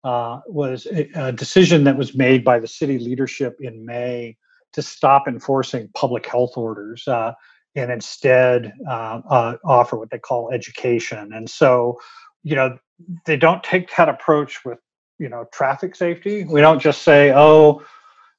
uh, 0.05 0.41
was 0.47 0.87
a, 0.87 1.09
a, 1.15 1.33
decision 1.33 1.85
that 1.85 1.97
was 1.97 2.15
made 2.15 2.45
by 2.45 2.61
the 2.61 2.69
city 2.69 2.99
leadership 2.99 3.57
in 3.61 3.85
May 3.85 4.37
to 4.73 4.81
stop 4.81 5.27
enforcing 5.27 5.89
public 5.95 6.27
health 6.27 6.57
orders 6.57 7.09
uh, 7.09 7.33
and 7.75 7.91
instead 7.91 8.73
uh, 8.89 9.21
uh 9.29 9.57
offer 9.65 9.97
what 9.97 10.11
they 10.11 10.19
call 10.19 10.53
education. 10.53 11.33
And 11.33 11.51
so, 11.51 11.99
you 12.47 12.55
know, 12.55 12.79
they 13.25 13.37
don't 13.37 13.61
take 13.65 13.95
that 13.97 14.09
approach 14.09 14.65
with 14.65 14.79
you 15.19 15.29
know 15.29 15.47
traffic 15.53 15.97
safety. 15.97 16.45
We 16.45 16.61
don't 16.61 16.81
just 16.81 17.03
say, 17.03 17.33
oh. 17.35 17.83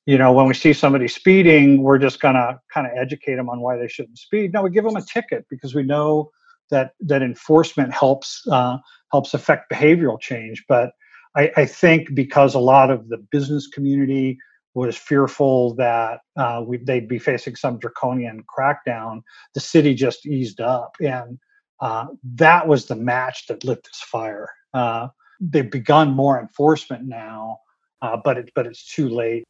You 0.09 0.17
know, 0.17 0.31
when 0.31 0.45
we 0.45 0.53
see 0.53 0.71
somebody 0.71 1.09
speeding, 1.09 1.83
we're 1.83 1.97
just 1.97 2.21
gonna 2.21 2.61
kind 2.73 2.87
of 2.87 2.93
educate 2.97 3.35
them 3.35 3.49
on 3.49 3.59
why 3.59 3.75
they 3.75 3.89
shouldn't 3.89 4.17
speed. 4.17 4.53
No, 4.53 4.61
we 4.61 4.69
give 4.69 4.85
them 4.85 4.95
a 4.95 5.01
ticket 5.01 5.45
because 5.49 5.75
we 5.75 5.83
know 5.83 6.31
that 6.71 6.91
that 7.01 7.21
enforcement 7.21 7.93
helps 7.93 8.41
uh, 8.49 8.77
helps 9.11 9.33
affect 9.33 9.69
behavioral 9.69 10.17
change. 10.17 10.63
But 10.69 10.91
I, 11.35 11.51
I, 11.57 11.65
think 11.65 12.15
because 12.15 12.55
a 12.55 12.59
lot 12.59 12.89
of 12.89 13.09
the 13.09 13.17
business 13.17 13.67
community 13.67 14.37
was 14.75 14.95
fearful 14.95 15.75
that 15.75 16.21
uh, 16.37 16.63
we, 16.65 16.77
they'd 16.77 17.09
be 17.09 17.19
facing 17.19 17.57
some 17.57 17.77
draconian 17.77 18.45
crackdown, 18.57 19.23
the 19.55 19.59
city 19.59 19.93
just 19.93 20.25
eased 20.25 20.61
up, 20.61 20.95
and 21.01 21.37
uh, 21.79 22.07
that 22.35 22.67
was 22.67 22.85
the 22.85 22.95
match 22.95 23.47
that 23.47 23.63
lit 23.63 23.83
this 23.83 24.01
fire. 24.01 24.49
Uh, 24.73 25.07
they've 25.39 25.69
begun 25.71 26.11
more 26.11 26.39
enforcement 26.39 27.05
now, 27.05 27.59
uh, 28.01 28.17
but 28.23 28.37
it, 28.37 28.51
but 28.55 28.65
it's 28.65 28.93
too 28.93 29.09
late. 29.09 29.43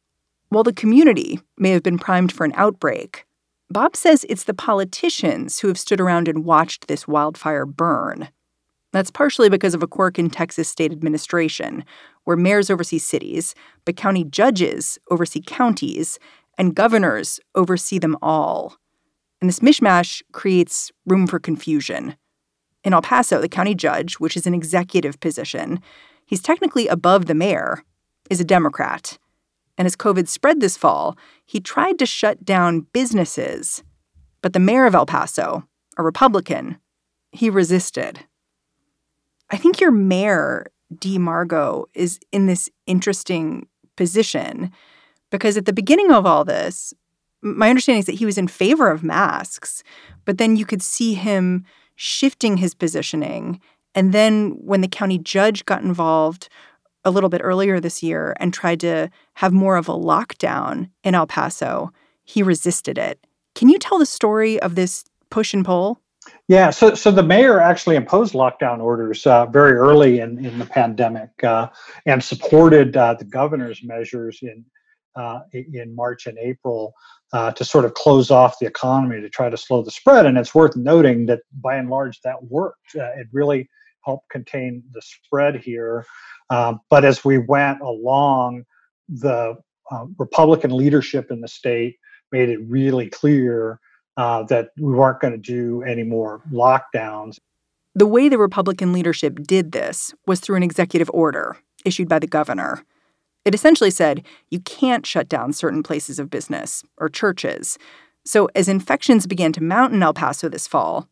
While 0.50 0.64
the 0.64 0.72
community 0.72 1.40
may 1.56 1.70
have 1.70 1.82
been 1.82 1.98
primed 1.98 2.32
for 2.32 2.44
an 2.44 2.52
outbreak, 2.54 3.26
Bob 3.70 3.94
says 3.94 4.24
it's 4.28 4.44
the 4.44 4.54
politicians 4.54 5.60
who 5.60 5.68
have 5.68 5.78
stood 5.78 6.00
around 6.00 6.26
and 6.26 6.44
watched 6.44 6.88
this 6.88 7.06
wildfire 7.06 7.66
burn. 7.66 8.28
That's 8.92 9.10
partially 9.10 9.50
because 9.50 9.74
of 9.74 9.82
a 9.82 9.86
quirk 9.86 10.18
in 10.18 10.30
Texas 10.30 10.68
state 10.68 10.92
administration, 10.92 11.84
where 12.24 12.36
mayors 12.36 12.70
oversee 12.70 12.98
cities, 12.98 13.54
but 13.84 13.96
county 13.96 14.24
judges 14.24 14.98
oversee 15.10 15.42
counties, 15.46 16.18
and 16.56 16.74
governors 16.74 17.38
oversee 17.54 17.98
them 17.98 18.16
all. 18.22 18.76
And 19.40 19.48
this 19.48 19.60
mishmash 19.60 20.22
creates 20.32 20.90
room 21.06 21.26
for 21.26 21.38
confusion. 21.38 22.16
In 22.84 22.92
El 22.92 23.02
Paso, 23.02 23.40
the 23.40 23.48
county 23.48 23.74
judge, 23.74 24.14
which 24.14 24.36
is 24.36 24.46
an 24.46 24.54
executive 24.54 25.20
position, 25.20 25.80
he's 26.26 26.42
technically 26.42 26.88
above 26.88 27.26
the 27.26 27.34
mayor, 27.34 27.82
is 28.30 28.40
a 28.40 28.44
Democrat. 28.44 29.18
And 29.76 29.86
as 29.86 29.96
COVID 29.96 30.26
spread 30.28 30.60
this 30.60 30.76
fall, 30.76 31.16
he 31.46 31.60
tried 31.60 31.98
to 31.98 32.06
shut 32.06 32.44
down 32.44 32.86
businesses. 32.92 33.82
But 34.42 34.52
the 34.52 34.60
mayor 34.60 34.86
of 34.86 34.94
El 34.94 35.06
Paso, 35.06 35.68
a 35.96 36.02
Republican, 36.02 36.78
he 37.30 37.50
resisted. 37.50 38.20
I 39.50 39.56
think 39.56 39.80
your 39.80 39.90
mayor, 39.90 40.66
Dee 40.98 41.18
Margo, 41.18 41.86
is 41.94 42.18
in 42.32 42.46
this 42.46 42.68
interesting 42.86 43.66
position 43.96 44.72
because 45.30 45.56
at 45.56 45.66
the 45.66 45.72
beginning 45.72 46.10
of 46.10 46.26
all 46.26 46.44
this, 46.44 46.94
my 47.42 47.68
understanding 47.68 48.00
is 48.00 48.06
that 48.06 48.16
he 48.16 48.26
was 48.26 48.38
in 48.38 48.48
favor 48.48 48.90
of 48.90 49.04
masks, 49.04 49.82
but 50.24 50.38
then 50.38 50.56
you 50.56 50.64
could 50.64 50.82
see 50.82 51.14
him 51.14 51.64
shifting 51.96 52.56
his 52.56 52.74
positioning. 52.74 53.60
And 53.94 54.12
then 54.12 54.50
when 54.60 54.80
the 54.80 54.88
county 54.88 55.18
judge 55.18 55.64
got 55.64 55.82
involved 55.82 56.48
a 57.04 57.10
little 57.10 57.28
bit 57.28 57.40
earlier 57.42 57.80
this 57.80 58.02
year 58.02 58.34
and 58.38 58.52
tried 58.52 58.80
to 58.80 59.10
have 59.34 59.52
more 59.52 59.76
of 59.76 59.88
a 59.88 59.92
lockdown 59.94 60.90
in 61.02 61.14
El 61.14 61.26
Paso, 61.26 61.92
he 62.24 62.42
resisted 62.42 62.98
it. 62.98 63.24
Can 63.54 63.68
you 63.68 63.78
tell 63.78 63.98
the 63.98 64.06
story 64.06 64.60
of 64.60 64.74
this 64.74 65.04
push 65.30 65.54
and 65.54 65.64
pull? 65.64 66.00
Yeah, 66.46 66.70
so 66.70 66.94
so 66.94 67.10
the 67.10 67.22
mayor 67.22 67.60
actually 67.60 67.96
imposed 67.96 68.34
lockdown 68.34 68.80
orders 68.80 69.26
uh, 69.26 69.46
very 69.46 69.72
early 69.72 70.20
in, 70.20 70.44
in 70.44 70.58
the 70.58 70.66
pandemic 70.66 71.30
uh, 71.42 71.68
and 72.04 72.22
supported 72.22 72.96
uh, 72.96 73.14
the 73.14 73.24
governor's 73.24 73.82
measures 73.82 74.40
in 74.42 74.64
uh, 75.16 75.40
in 75.52 75.94
March 75.94 76.26
and 76.26 76.38
April 76.38 76.94
uh, 77.32 77.52
to 77.52 77.64
sort 77.64 77.84
of 77.84 77.94
close 77.94 78.30
off 78.30 78.58
the 78.58 78.66
economy 78.66 79.20
to 79.20 79.28
try 79.28 79.50
to 79.50 79.56
slow 79.56 79.82
the 79.82 79.90
spread. 79.90 80.26
And 80.26 80.38
it's 80.38 80.54
worth 80.54 80.76
noting 80.76 81.26
that 81.26 81.40
by 81.60 81.76
and 81.76 81.90
large 81.90 82.20
that 82.22 82.44
worked. 82.44 82.94
Uh, 82.96 83.10
it 83.16 83.26
really 83.32 83.68
helped 84.04 84.30
contain 84.30 84.82
the 84.92 85.02
spread 85.02 85.56
here. 85.56 86.06
Um, 86.50 86.80
but 86.88 87.04
as 87.04 87.24
we 87.24 87.38
went 87.38 87.80
along, 87.80 88.64
the 89.08 89.56
uh, 89.90 90.06
Republican 90.18 90.76
leadership 90.76 91.30
in 91.30 91.40
the 91.40 91.48
state 91.48 91.96
made 92.32 92.48
it 92.48 92.58
really 92.66 93.08
clear 93.08 93.80
uh, 94.16 94.42
that 94.44 94.70
we 94.78 94.92
weren't 94.92 95.20
going 95.20 95.32
to 95.32 95.38
do 95.38 95.82
any 95.82 96.02
more 96.02 96.42
lockdowns. 96.52 97.38
The 97.94 98.06
way 98.06 98.28
the 98.28 98.38
Republican 98.38 98.92
leadership 98.92 99.40
did 99.42 99.72
this 99.72 100.14
was 100.26 100.40
through 100.40 100.56
an 100.56 100.62
executive 100.62 101.10
order 101.12 101.56
issued 101.84 102.08
by 102.08 102.18
the 102.18 102.26
governor. 102.26 102.84
It 103.48 103.54
essentially 103.54 103.90
said 103.90 104.26
you 104.50 104.60
can't 104.60 105.06
shut 105.06 105.26
down 105.26 105.54
certain 105.54 105.82
places 105.82 106.18
of 106.18 106.28
business 106.28 106.82
or 106.98 107.08
churches. 107.08 107.78
So, 108.22 108.50
as 108.54 108.68
infections 108.68 109.26
began 109.26 109.52
to 109.52 109.62
mount 109.62 109.94
in 109.94 110.02
El 110.02 110.12
Paso 110.12 110.50
this 110.50 110.66
fall, 110.66 111.08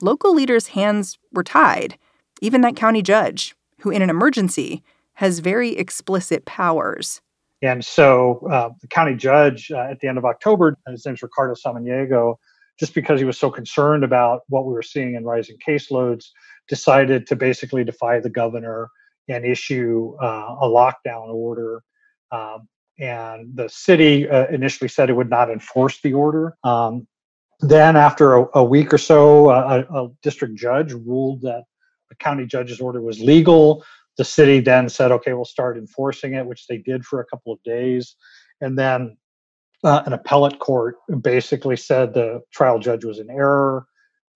local 0.00 0.32
leaders' 0.32 0.68
hands 0.68 1.18
were 1.32 1.42
tied, 1.42 1.98
even 2.40 2.60
that 2.60 2.76
county 2.76 3.02
judge 3.02 3.56
who, 3.80 3.90
in 3.90 4.02
an 4.02 4.08
emergency, 4.08 4.84
has 5.14 5.40
very 5.40 5.70
explicit 5.70 6.44
powers. 6.44 7.20
And 7.60 7.84
so 7.84 8.46
uh, 8.48 8.68
the 8.80 8.86
county 8.86 9.16
judge 9.16 9.72
uh, 9.72 9.80
at 9.90 9.98
the 9.98 10.06
end 10.06 10.16
of 10.16 10.24
October, 10.24 10.76
his 10.86 11.04
name's 11.04 11.24
Ricardo 11.24 11.54
Samaniego, 11.54 12.36
just 12.78 12.94
because 12.94 13.18
he 13.18 13.26
was 13.26 13.36
so 13.36 13.50
concerned 13.50 14.04
about 14.04 14.42
what 14.48 14.64
we 14.64 14.72
were 14.72 14.82
seeing 14.82 15.16
in 15.16 15.24
rising 15.24 15.56
caseloads, 15.66 16.26
decided 16.68 17.26
to 17.26 17.34
basically 17.34 17.82
defy 17.82 18.20
the 18.20 18.30
governor 18.30 18.90
and 19.30 19.44
issue 19.44 20.14
uh, 20.20 20.56
a 20.60 20.66
lockdown 20.66 21.28
order. 21.32 21.82
Um, 22.32 22.68
and 22.98 23.56
the 23.56 23.68
city 23.68 24.28
uh, 24.28 24.46
initially 24.48 24.88
said 24.88 25.08
it 25.08 25.14
would 25.14 25.30
not 25.30 25.50
enforce 25.50 26.00
the 26.02 26.12
order. 26.12 26.56
Um, 26.64 27.06
then, 27.60 27.96
after 27.96 28.36
a, 28.36 28.46
a, 28.54 28.64
week 28.64 28.92
or 28.92 28.98
so, 28.98 29.50
a, 29.50 29.80
a 29.80 30.08
district 30.22 30.56
judge 30.56 30.92
ruled 30.92 31.42
that 31.42 31.64
the 32.08 32.16
county 32.16 32.46
judge's 32.46 32.80
order 32.80 33.00
was 33.00 33.20
legal. 33.20 33.84
The 34.18 34.24
city 34.24 34.60
then 34.60 34.88
said, 34.88 35.12
okay, 35.12 35.32
we'll 35.32 35.44
start 35.44 35.78
enforcing 35.78 36.34
it, 36.34 36.44
which 36.44 36.66
they 36.66 36.78
did 36.78 37.04
for 37.04 37.20
a 37.20 37.26
couple 37.26 37.52
of 37.52 37.62
days. 37.62 38.16
And 38.60 38.78
then 38.78 39.16
uh, 39.84 40.02
an 40.04 40.12
appellate 40.12 40.58
court 40.58 40.96
basically 41.22 41.76
said 41.76 42.12
the 42.12 42.40
trial 42.52 42.78
judge 42.78 43.04
was 43.04 43.18
in 43.18 43.30
error 43.30 43.86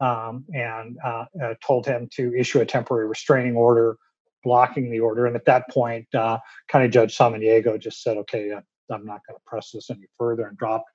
um, 0.00 0.44
and 0.54 0.96
uh, 1.04 1.24
uh, 1.42 1.54
told 1.66 1.86
him 1.86 2.08
to 2.14 2.34
issue 2.34 2.60
a 2.60 2.66
temporary 2.66 3.06
restraining 3.06 3.56
order 3.56 3.96
blocking 4.44 4.90
the 4.90 5.00
order. 5.00 5.26
And 5.26 5.34
at 5.34 5.46
that 5.46 5.68
point, 5.70 6.06
uh, 6.14 6.38
County 6.68 6.88
Judge 6.88 7.16
Samaniego 7.16 7.80
just 7.80 8.02
said, 8.02 8.16
okay, 8.18 8.52
I'm 8.52 9.06
not 9.06 9.22
going 9.26 9.36
to 9.36 9.42
press 9.46 9.70
this 9.72 9.90
any 9.90 10.06
further 10.18 10.46
and 10.46 10.56
dropped 10.56 10.90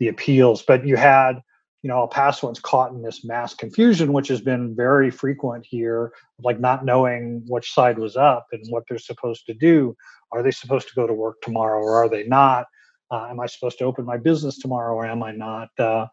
the 0.00 0.08
appeals. 0.08 0.62
But 0.62 0.86
you 0.86 0.96
had 0.96 1.40
you 1.84 1.88
know, 1.88 1.98
El 1.98 2.08
Pasoans 2.08 2.62
caught 2.62 2.92
in 2.92 3.02
this 3.02 3.26
mass 3.26 3.52
confusion, 3.52 4.14
which 4.14 4.28
has 4.28 4.40
been 4.40 4.74
very 4.74 5.10
frequent 5.10 5.66
here, 5.68 6.14
like 6.42 6.58
not 6.58 6.82
knowing 6.82 7.44
which 7.46 7.74
side 7.74 7.98
was 7.98 8.16
up 8.16 8.46
and 8.52 8.64
what 8.70 8.84
they're 8.88 8.98
supposed 8.98 9.44
to 9.44 9.52
do. 9.52 9.94
Are 10.32 10.42
they 10.42 10.50
supposed 10.50 10.88
to 10.88 10.94
go 10.94 11.06
to 11.06 11.12
work 11.12 11.42
tomorrow 11.42 11.78
or 11.80 12.02
are 12.02 12.08
they 12.08 12.24
not? 12.24 12.64
Uh, 13.10 13.26
am 13.26 13.38
I 13.38 13.44
supposed 13.44 13.76
to 13.80 13.84
open 13.84 14.06
my 14.06 14.16
business 14.16 14.58
tomorrow 14.58 14.94
or 14.94 15.04
am 15.04 15.22
I 15.22 15.32
not? 15.32 15.68
Uh, 15.78 16.06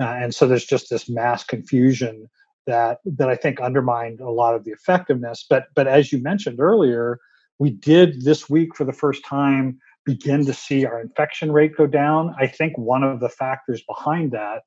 uh, 0.00 0.16
and 0.18 0.34
so 0.34 0.46
there's 0.46 0.64
just 0.64 0.88
this 0.88 1.10
mass 1.10 1.44
confusion 1.44 2.26
that 2.68 2.98
that 3.04 3.28
I 3.28 3.34
think 3.34 3.60
undermined 3.60 4.20
a 4.20 4.30
lot 4.30 4.54
of 4.54 4.64
the 4.64 4.70
effectiveness. 4.70 5.44
But 5.48 5.64
but 5.74 5.88
as 5.88 6.12
you 6.12 6.22
mentioned 6.22 6.60
earlier, 6.60 7.18
we 7.58 7.70
did 7.70 8.22
this 8.22 8.48
week 8.48 8.76
for 8.76 8.84
the 8.84 8.92
first 8.92 9.24
time 9.24 9.80
begin 10.04 10.46
to 10.46 10.54
see 10.54 10.86
our 10.86 11.00
infection 11.00 11.50
rate 11.50 11.76
go 11.76 11.86
down. 11.86 12.34
I 12.38 12.46
think 12.46 12.78
one 12.78 13.02
of 13.02 13.20
the 13.20 13.28
factors 13.28 13.82
behind 13.82 14.30
that 14.32 14.62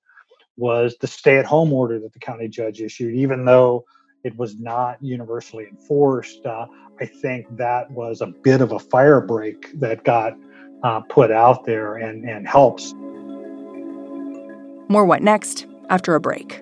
was 0.58 0.96
the 1.00 1.08
stay-at-home 1.08 1.74
order 1.74 2.00
that 2.00 2.14
the 2.14 2.20
county 2.20 2.48
judge 2.48 2.82
issued, 2.82 3.16
even 3.16 3.46
though 3.46 3.86
it 4.24 4.38
was 4.38 4.60
not 4.60 5.02
universally 5.02 5.66
enforced. 5.72 6.46
Uh, 6.46 6.68
I 7.00 7.06
think 7.06 7.48
that 7.58 7.90
was 7.90 8.22
a 8.22 8.28
bit 8.28 8.62
of 8.62 8.72
a 8.72 8.78
fire 8.80 9.22
break 9.22 9.80
that 9.80 10.04
got 10.04 10.34
uh, 10.84 11.00
put 11.02 11.32
out 11.32 11.66
there 11.66 11.96
and, 11.96 12.30
and 12.30 12.48
helps. 12.48 12.94
More 14.90 15.06
What 15.06 15.24
Next 15.24 15.66
after 15.90 16.14
a 16.14 16.20
break. 16.20 16.62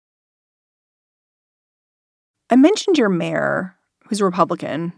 I 2.51 2.57
mentioned 2.57 2.97
your 2.97 3.09
mayor 3.09 3.75
who's 4.07 4.19
a 4.19 4.25
Republican, 4.25 4.91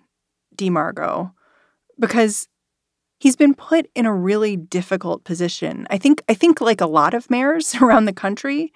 Dee 0.55 0.71
Margo, 0.71 1.31
because 1.99 2.47
he's 3.19 3.35
been 3.35 3.53
put 3.53 3.89
in 3.93 4.07
a 4.07 4.13
really 4.13 4.57
difficult 4.57 5.23
position. 5.23 5.85
I 5.91 5.99
think 5.99 6.23
I 6.27 6.33
think 6.33 6.59
like 6.59 6.81
a 6.81 6.87
lot 6.87 7.13
of 7.13 7.29
mayors 7.29 7.75
around 7.81 8.05
the 8.05 8.13
country 8.13 8.73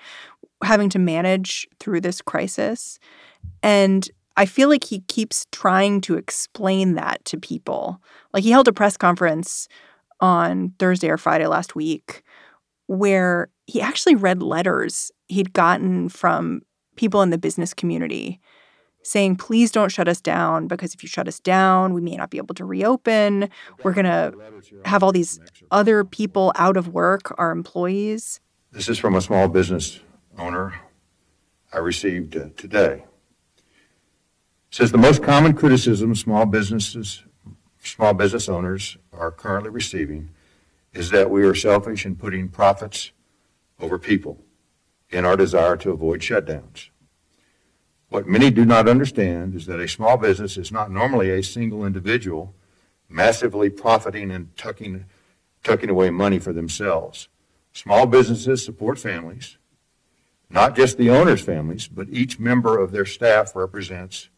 having 0.64 0.90
to 0.90 1.00
manage 1.00 1.68
through 1.80 2.02
this 2.02 2.22
crisis. 2.22 3.00
And 3.62 4.10
I 4.38 4.46
feel 4.46 4.70
like 4.70 4.84
he 4.84 5.00
keeps 5.02 5.48
trying 5.52 6.02
to 6.02 6.16
explain 6.16 6.94
that 6.94 7.26
to 7.26 7.38
people. 7.38 8.00
Like 8.34 8.44
he 8.44 8.52
held 8.52 8.68
a 8.68 8.74
press 8.74 8.96
conference 8.96 9.68
on 10.20 10.74
Thursday 10.78 11.10
or 11.10 11.18
Friday 11.18 11.48
last 11.48 11.76
week 11.76 12.24
where 12.86 13.50
he 13.66 13.82
actually 13.82 14.16
read 14.16 14.42
letters 14.42 15.12
he'd 15.28 15.54
gotten 15.54 16.10
from 16.10 16.62
people 16.96 17.22
in 17.22 17.32
the 17.32 17.38
business 17.38 17.74
community 17.74 18.40
saying, 19.08 19.38
please 19.38 19.72
don't 19.72 19.90
shut 19.90 20.08
us 20.08 20.22
down 20.22 20.68
because 20.68 20.94
if 20.94 21.02
you 21.02 21.10
shut 21.10 21.28
us 21.28 21.40
down, 21.40 21.94
we 21.94 22.02
may 22.02 22.16
not 22.16 22.30
be 22.30 22.38
able 22.38 22.56
to 22.56 22.66
reopen. 22.66 23.50
We're 23.84 23.94
going 23.94 24.06
to 24.06 24.34
have 24.86 25.04
all 25.04 25.12
these 25.12 25.40
other 25.72 26.04
people 26.04 26.52
out 26.56 26.78
of 26.78 26.90
work, 26.90 27.34
our 27.38 27.52
employees. 27.52 28.40
This 28.72 28.90
is 28.90 29.00
from 29.00 29.16
a 29.16 29.22
small 29.22 29.48
business 29.48 30.00
owner 30.38 30.74
I 31.72 31.78
received 31.80 32.36
uh, 32.36 32.50
today. 32.56 33.06
It 33.56 34.76
says 34.76 34.92
the 34.92 34.98
most 34.98 35.24
common 35.24 35.54
criticism 35.54 36.14
small 36.16 36.46
businesses, 36.46 37.24
small 37.82 38.14
business 38.14 38.50
owners 38.50 38.98
are 39.14 39.32
currently 39.32 39.70
receiving 39.70 40.30
is 40.94 41.10
that 41.12 41.30
we 41.30 41.44
are 41.44 41.56
selfish 41.56 42.06
in 42.06 42.16
putting 42.16 42.50
profits 42.50 43.12
over 43.80 43.98
people 43.98 44.44
in 45.10 45.26
our 45.26 45.38
desire 45.38 45.78
to 45.78 45.92
avoid 45.92 46.22
shutdowns. 46.22 46.90
What 48.10 48.28
many 48.28 48.52
do 48.52 48.66
not 48.66 48.88
understand 48.88 49.56
is 49.56 49.66
that 49.66 49.80
a 49.80 49.88
small 49.88 50.18
business 50.18 50.58
is 50.58 50.72
not 50.72 50.92
normally 50.92 51.30
a 51.30 51.44
single 51.44 51.86
individual 51.86 52.54
massively 53.10 53.70
profiting 53.70 54.32
and 54.32 54.56
tucking, 54.58 55.06
tucking 55.64 55.90
away 55.90 56.10
money 56.10 56.40
for 56.40 56.54
themselves. 56.54 57.28
Small 57.74 58.06
businesses 58.06 58.64
support 58.64 59.00
families, 59.00 59.58
not 60.50 60.76
just 60.76 60.98
the 60.98 61.10
owner's 61.10 61.42
families, 61.42 61.88
but 61.88 62.08
each 62.10 62.40
member 62.40 62.80
of 62.80 62.92
their 62.92 63.06
staff 63.06 63.56
represents 63.56 64.30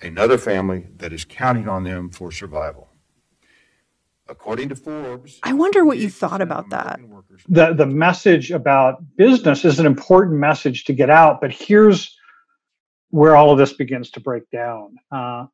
another 0.00 0.38
family 0.38 0.86
that 0.96 1.12
is 1.12 1.24
counting 1.24 1.68
on 1.68 1.84
them 1.84 2.10
for 2.10 2.32
survival. 2.32 2.88
According 4.28 4.68
to 4.68 4.76
Forbes, 4.76 5.40
I 5.42 5.52
wonder 5.52 5.84
what 5.84 5.98
you 5.98 6.08
thought 6.08 6.40
about 6.40 6.70
that. 6.70 7.00
The 7.48 7.74
the 7.74 7.86
message 7.86 8.52
about 8.52 9.16
business 9.16 9.64
is 9.64 9.80
an 9.80 9.86
important 9.86 10.38
message 10.38 10.84
to 10.84 10.92
get 10.92 11.10
out, 11.10 11.40
but 11.40 11.50
here's 11.50 12.16
where 13.10 13.36
all 13.36 13.52
of 13.52 13.58
this 13.58 13.72
begins 13.72 14.10
to 14.12 14.20
break 14.20 14.48
down. 14.50 14.96
Uh, 15.10 15.46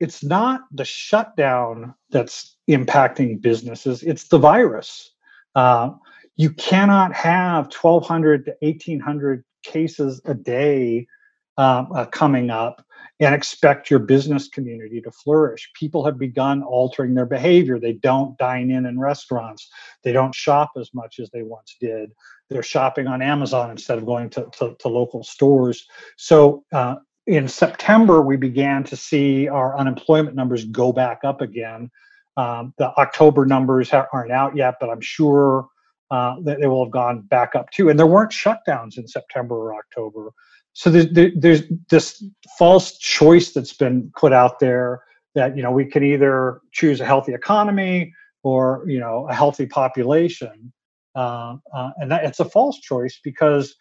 it's 0.00 0.22
not 0.22 0.62
the 0.72 0.84
shutdown 0.84 1.94
that's 2.10 2.56
impacting 2.70 3.40
businesses, 3.40 4.02
it's 4.02 4.28
the 4.28 4.38
virus. 4.38 5.12
Uh, 5.54 5.90
you 6.36 6.50
cannot 6.50 7.12
have 7.14 7.64
1,200 7.74 8.44
to 8.44 8.56
1,800 8.60 9.44
cases 9.64 10.20
a 10.24 10.34
day 10.34 11.06
um, 11.56 11.90
uh, 11.92 12.04
coming 12.06 12.50
up 12.50 12.84
and 13.20 13.34
expect 13.34 13.90
your 13.90 13.98
business 13.98 14.48
community 14.48 15.00
to 15.00 15.10
flourish. 15.10 15.68
People 15.74 16.04
have 16.04 16.18
begun 16.18 16.62
altering 16.62 17.14
their 17.14 17.26
behavior. 17.26 17.78
They 17.78 17.94
don't 17.94 18.38
dine 18.38 18.70
in 18.70 18.86
in 18.86 18.98
restaurants. 18.98 19.68
They 20.04 20.12
don't 20.12 20.34
shop 20.34 20.72
as 20.78 20.90
much 20.94 21.18
as 21.18 21.28
they 21.30 21.42
once 21.42 21.76
did. 21.80 22.12
They're 22.48 22.62
shopping 22.62 23.06
on 23.08 23.20
Amazon 23.20 23.70
instead 23.70 23.98
of 23.98 24.06
going 24.06 24.30
to, 24.30 24.46
to, 24.58 24.76
to 24.78 24.88
local 24.88 25.24
stores. 25.24 25.84
So 26.16 26.64
uh, 26.72 26.96
in 27.26 27.48
September, 27.48 28.22
we 28.22 28.36
began 28.36 28.84
to 28.84 28.96
see 28.96 29.48
our 29.48 29.76
unemployment 29.76 30.36
numbers 30.36 30.64
go 30.64 30.92
back 30.92 31.20
up 31.24 31.40
again. 31.40 31.90
Um, 32.36 32.72
the 32.78 32.90
October 32.96 33.44
numbers 33.44 33.90
ha- 33.90 34.06
aren't 34.12 34.30
out 34.30 34.56
yet, 34.56 34.76
but 34.80 34.90
I'm 34.90 35.00
sure 35.00 35.66
uh, 36.10 36.36
that 36.42 36.60
they 36.60 36.66
will 36.66 36.84
have 36.84 36.92
gone 36.92 37.20
back 37.22 37.54
up 37.54 37.70
too. 37.70 37.90
And 37.90 37.98
there 37.98 38.06
weren't 38.06 38.32
shutdowns 38.32 38.96
in 38.96 39.06
September 39.06 39.54
or 39.54 39.74
October. 39.74 40.32
So 40.72 40.90
there's, 40.90 41.32
there's 41.36 41.62
this 41.90 42.22
false 42.58 42.96
choice 42.98 43.52
that's 43.52 43.72
been 43.72 44.12
put 44.16 44.32
out 44.32 44.60
there 44.60 45.02
that 45.34 45.56
you 45.56 45.62
know 45.62 45.70
we 45.70 45.84
can 45.84 46.04
either 46.04 46.60
choose 46.72 47.00
a 47.00 47.04
healthy 47.04 47.34
economy 47.34 48.12
or 48.42 48.84
you 48.86 49.00
know 49.00 49.26
a 49.28 49.34
healthy 49.34 49.66
population. 49.66 50.72
Uh, 51.14 51.56
uh, 51.74 51.90
and 51.96 52.12
that 52.12 52.24
it's 52.24 52.40
a 52.40 52.44
false 52.44 52.78
choice 52.80 53.18
because 53.24 53.74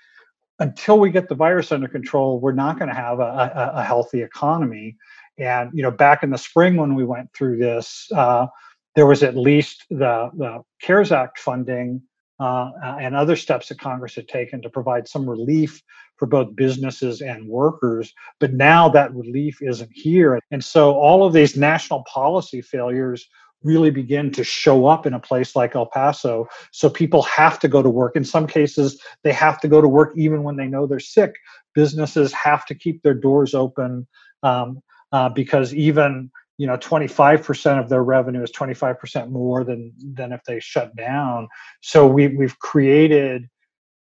until 0.59 0.99
we 0.99 1.11
get 1.11 1.29
the 1.29 1.35
virus 1.35 1.71
under 1.71 1.87
control 1.87 2.39
we're 2.39 2.51
not 2.51 2.79
going 2.79 2.89
to 2.89 2.95
have 2.95 3.19
a, 3.19 3.23
a, 3.23 3.71
a, 3.75 3.83
healthy 3.83 4.23
economy. 4.23 4.95
And 5.37 5.69
you 5.73 5.83
know 5.83 5.91
back 5.91 6.23
in 6.23 6.31
the 6.31 6.37
spring 6.37 6.77
when 6.77 6.95
we 6.95 7.03
went 7.03 7.31
through 7.33 7.57
this 7.57 8.07
uh, 8.15 8.47
there 8.95 9.05
was 9.05 9.21
at 9.21 9.37
least 9.37 9.85
the, 9.91 10.31
the 10.35 10.63
cares 10.81 11.11
act 11.11 11.37
funding 11.37 12.01
uh, 12.39 12.71
and 12.99 13.15
other 13.15 13.35
steps 13.35 13.69
that 13.69 13.79
Congress 13.79 14.15
had 14.15 14.27
taken 14.27 14.61
to 14.61 14.69
provide 14.69 15.07
some 15.07 15.29
relief 15.29 15.81
for 16.17 16.25
both 16.25 16.55
businesses 16.55 17.21
and 17.21 17.47
workers. 17.47 18.13
But 18.39 18.53
now 18.53 18.89
that 18.89 19.13
relief 19.13 19.59
isn't 19.61 19.91
here. 19.93 20.39
And 20.51 20.63
so 20.63 20.95
all 20.95 21.25
of 21.25 21.33
these 21.33 21.55
national 21.55 22.03
policy 22.03 22.61
failures 22.61 23.27
really 23.63 23.89
begin 23.89 24.31
to 24.31 24.43
show 24.43 24.85
up 24.85 25.05
in 25.05 25.13
a 25.13 25.19
place 25.19 25.55
like 25.55 25.75
El 25.75 25.87
Paso. 25.87 26.47
So 26.71 26.89
people 26.89 27.23
have 27.23 27.59
to 27.59 27.67
go 27.67 27.81
to 27.81 27.89
work. 27.89 28.15
In 28.15 28.23
some 28.23 28.47
cases, 28.47 29.01
they 29.23 29.33
have 29.33 29.59
to 29.61 29.67
go 29.67 29.81
to 29.81 29.87
work 29.87 30.13
even 30.15 30.43
when 30.43 30.55
they 30.55 30.67
know 30.67 30.85
they're 30.85 30.99
sick. 30.99 31.33
Businesses 31.73 32.31
have 32.33 32.65
to 32.67 32.75
keep 32.75 33.01
their 33.01 33.13
doors 33.13 33.53
open 33.53 34.07
um, 34.43 34.81
uh, 35.11 35.29
because 35.29 35.73
even 35.73 36.29
you 36.57 36.65
know 36.65 36.77
25% 36.77 37.79
of 37.79 37.89
their 37.89 38.03
revenue 38.03 38.43
is 38.43 38.51
25% 38.51 39.29
more 39.29 39.63
than 39.63 39.93
than 39.97 40.31
if 40.31 40.43
they 40.43 40.59
shut 40.59 40.95
down 40.95 41.47
so 41.81 42.05
we 42.05 42.27
we've 42.27 42.57
created 42.59 43.47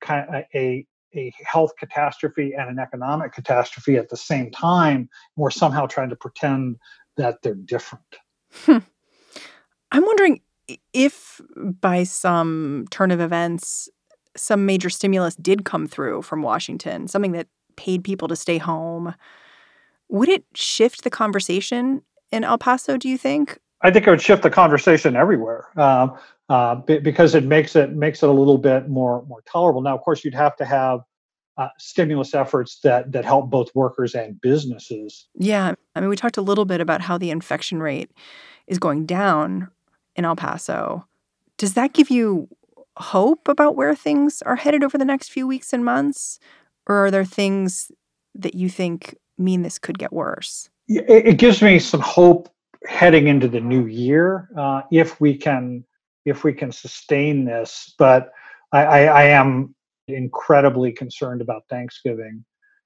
kind 0.00 0.28
of 0.28 0.44
a 0.54 0.86
a 1.16 1.32
health 1.44 1.72
catastrophe 1.78 2.54
and 2.58 2.68
an 2.68 2.78
economic 2.78 3.32
catastrophe 3.32 3.96
at 3.96 4.08
the 4.08 4.16
same 4.16 4.50
time 4.50 4.96
and 4.96 5.08
we're 5.36 5.50
somehow 5.50 5.86
trying 5.86 6.08
to 6.08 6.16
pretend 6.16 6.76
that 7.16 7.42
they're 7.42 7.54
different 7.54 8.16
hmm. 8.64 8.78
i'm 9.92 10.04
wondering 10.04 10.40
if 10.92 11.40
by 11.80 12.02
some 12.02 12.86
turn 12.90 13.10
of 13.10 13.20
events 13.20 13.88
some 14.36 14.66
major 14.66 14.90
stimulus 14.90 15.36
did 15.36 15.64
come 15.64 15.86
through 15.86 16.22
from 16.22 16.42
washington 16.42 17.06
something 17.08 17.32
that 17.32 17.48
paid 17.76 18.04
people 18.04 18.28
to 18.28 18.36
stay 18.36 18.58
home 18.58 19.14
would 20.08 20.28
it 20.28 20.44
shift 20.54 21.02
the 21.02 21.10
conversation 21.10 22.02
in 22.34 22.44
El 22.44 22.58
Paso, 22.58 22.96
do 22.96 23.08
you 23.08 23.16
think? 23.16 23.58
I 23.82 23.90
think 23.90 24.06
it 24.06 24.10
would 24.10 24.20
shift 24.20 24.42
the 24.42 24.50
conversation 24.50 25.14
everywhere 25.14 25.68
uh, 25.76 26.08
uh, 26.48 26.74
because 26.76 27.34
it 27.34 27.44
makes 27.44 27.76
it 27.76 27.92
makes 27.92 28.22
it 28.22 28.28
a 28.28 28.32
little 28.32 28.58
bit 28.58 28.88
more 28.88 29.24
more 29.26 29.42
tolerable. 29.42 29.82
Now, 29.82 29.94
of 29.94 30.02
course, 30.02 30.24
you'd 30.24 30.34
have 30.34 30.56
to 30.56 30.64
have 30.64 31.00
uh, 31.56 31.68
stimulus 31.78 32.34
efforts 32.34 32.80
that 32.80 33.12
that 33.12 33.24
help 33.24 33.50
both 33.50 33.74
workers 33.74 34.14
and 34.14 34.40
businesses. 34.40 35.28
Yeah, 35.34 35.74
I 35.94 36.00
mean, 36.00 36.08
we 36.08 36.16
talked 36.16 36.36
a 36.36 36.42
little 36.42 36.64
bit 36.64 36.80
about 36.80 37.02
how 37.02 37.18
the 37.18 37.30
infection 37.30 37.80
rate 37.80 38.10
is 38.66 38.78
going 38.78 39.06
down 39.06 39.68
in 40.16 40.24
El 40.24 40.36
Paso. 40.36 41.06
Does 41.56 41.74
that 41.74 41.92
give 41.92 42.10
you 42.10 42.48
hope 42.96 43.48
about 43.48 43.76
where 43.76 43.94
things 43.94 44.42
are 44.42 44.56
headed 44.56 44.82
over 44.82 44.98
the 44.98 45.04
next 45.04 45.30
few 45.30 45.46
weeks 45.46 45.72
and 45.72 45.84
months? 45.84 46.40
Or 46.86 47.06
are 47.06 47.10
there 47.10 47.24
things 47.24 47.92
that 48.34 48.54
you 48.54 48.68
think 48.68 49.16
mean 49.38 49.62
this 49.62 49.78
could 49.78 49.98
get 49.98 50.12
worse? 50.12 50.68
It, 50.88 51.38
gives 51.38 51.62
me 51.62 51.78
some 51.78 52.00
hope 52.00 52.48
heading 52.86 53.28
into 53.28 53.48
the 53.48 53.60
new 53.60 53.86
year 53.86 54.48
uh, 54.56 54.82
if 54.92 55.20
we 55.20 55.36
can 55.36 55.84
if 56.24 56.44
we 56.44 56.52
can 56.52 56.72
sustain 56.72 57.44
this. 57.44 57.94
But 57.98 58.32
I, 58.72 58.84
I, 58.84 59.00
I 59.04 59.22
am 59.24 59.74
incredibly 60.08 60.92
concerned 60.92 61.40
about 61.40 61.64
Thanksgiving. 61.68 62.44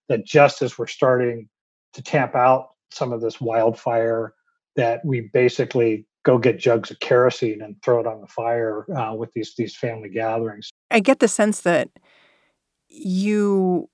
That 0.08 0.24
just 0.24 0.62
as 0.62 0.78
we're 0.78 0.86
starting 0.86 1.48
to 1.92 2.02
tamp 2.02 2.34
out 2.34 2.70
some 2.90 3.12
of 3.12 3.20
this 3.20 3.40
wildfire, 3.40 4.32
that 4.76 5.04
we 5.04 5.28
basically 5.32 6.06
go 6.24 6.38
get 6.38 6.58
jugs 6.58 6.90
of 6.90 7.00
kerosene 7.00 7.62
and 7.62 7.76
throw 7.82 8.00
it 8.00 8.06
on 8.06 8.20
the 8.20 8.26
fire 8.26 8.86
uh, 8.96 9.14
with 9.14 9.32
these 9.32 9.54
these 9.56 9.76
family 9.76 10.08
gatherings. 10.08 10.70
I 10.90 11.00
get 11.00 11.18
the 11.18 11.28
sense 11.28 11.62
that 11.62 11.90
you 12.88 13.88